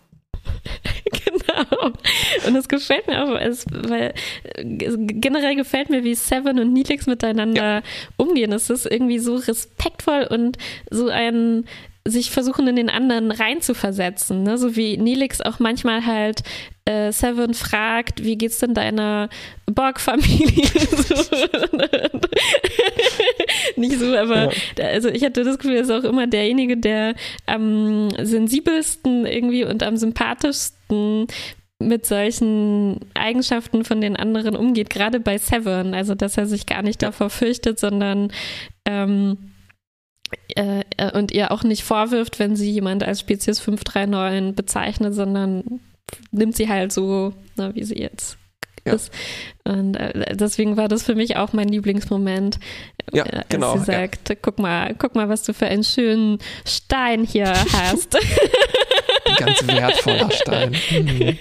[1.05, 1.93] genau.
[2.47, 4.15] Und es gefällt mir auch, weil
[4.63, 7.83] generell gefällt mir, wie Seven und Neelix miteinander ja.
[8.17, 8.53] umgehen.
[8.53, 10.59] Es ist irgendwie so respektvoll und
[10.91, 11.65] so ein
[12.07, 14.43] sich versuchen, in den anderen reinzuversetzen.
[14.45, 14.59] Ne?
[14.59, 16.43] So wie Nelix auch manchmal halt
[16.87, 19.29] äh, Seven fragt, wie geht's denn deiner
[19.67, 20.65] Borg-Familie?
[23.77, 24.85] Nicht so, aber ja.
[24.85, 27.15] also ich hatte das Gefühl, er ist auch immer derjenige, der
[27.47, 31.27] am sensibelsten irgendwie und am sympathischsten
[31.79, 35.93] mit solchen Eigenschaften von den anderen umgeht, gerade bei Seven.
[35.93, 38.33] Also, dass er sich gar nicht davor fürchtet, sondern
[38.87, 39.53] ähm,
[40.55, 45.81] äh, äh, und ihr auch nicht vorwirft, wenn sie jemand als Spezies 539 bezeichnet, sondern
[46.31, 48.39] nimmt sie halt so, na, wie sie jetzt
[48.87, 48.95] ja.
[48.95, 49.11] ist.
[49.65, 52.59] Und äh, deswegen war das für mich auch mein Lieblingsmoment,
[53.13, 54.35] ja, äh, als genau, sie sagt, ja.
[54.41, 58.17] guck mal, guck mal, was du für einen schönen Stein hier hast.
[59.39, 60.75] Ganz wertvoller Stein.
[60.75, 61.39] Hm.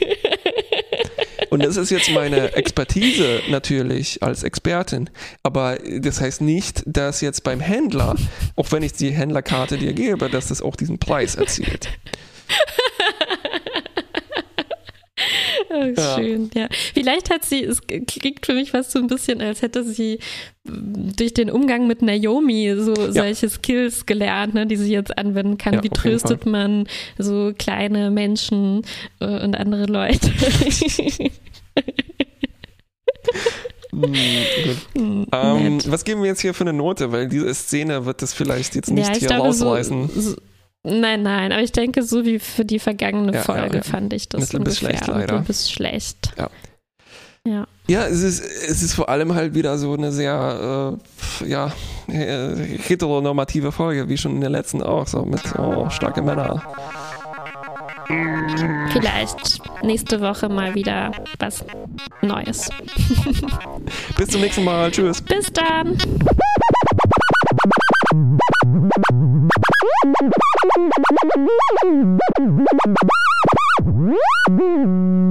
[1.51, 5.09] Und das ist jetzt meine Expertise natürlich als Expertin.
[5.43, 8.15] Aber das heißt nicht, dass jetzt beim Händler,
[8.55, 11.89] auch wenn ich die Händlerkarte dir gebe, dass das auch diesen Preis erzielt.
[15.97, 16.63] Oh, schön, ja.
[16.63, 16.67] ja.
[16.93, 20.19] Vielleicht hat sie, es klingt für mich fast so ein bisschen, als hätte sie
[20.63, 23.11] durch den Umgang mit Naomi so ja.
[23.11, 25.75] solche Skills gelernt, ne, die sie jetzt anwenden kann.
[25.75, 26.87] Ja, Wie tröstet man
[27.17, 28.83] so kleine Menschen
[29.19, 30.31] äh, und andere Leute?
[33.91, 34.13] Hm,
[34.93, 37.13] hm, ähm, was geben wir jetzt hier für eine Note?
[37.13, 40.09] Weil diese Szene wird das vielleicht jetzt nicht ja, hier glaube, rausreißen.
[40.13, 40.35] So, so,
[40.85, 43.83] Nein, nein, aber ich denke, so wie für die vergangene ja, Folge ja, ja.
[43.83, 44.89] fand ich das ein bisschen ungefähr.
[44.89, 45.37] schlecht leider.
[45.37, 46.33] Ein bisschen schlecht.
[46.37, 46.49] Ja.
[47.47, 50.97] Ja, ja es, ist, es ist vor allem halt wieder so eine sehr
[51.41, 51.71] äh, ja,
[52.07, 56.61] äh, heteronormative Folge, wie schon in der letzten auch, so mit oh, starke Männer.
[58.91, 61.65] Vielleicht nächste Woche mal wieder was
[62.21, 62.69] Neues.
[64.17, 64.91] Bis zum nächsten Mal.
[64.91, 65.21] Tschüss.
[65.21, 65.97] Bis dann.
[74.47, 75.24] Woo!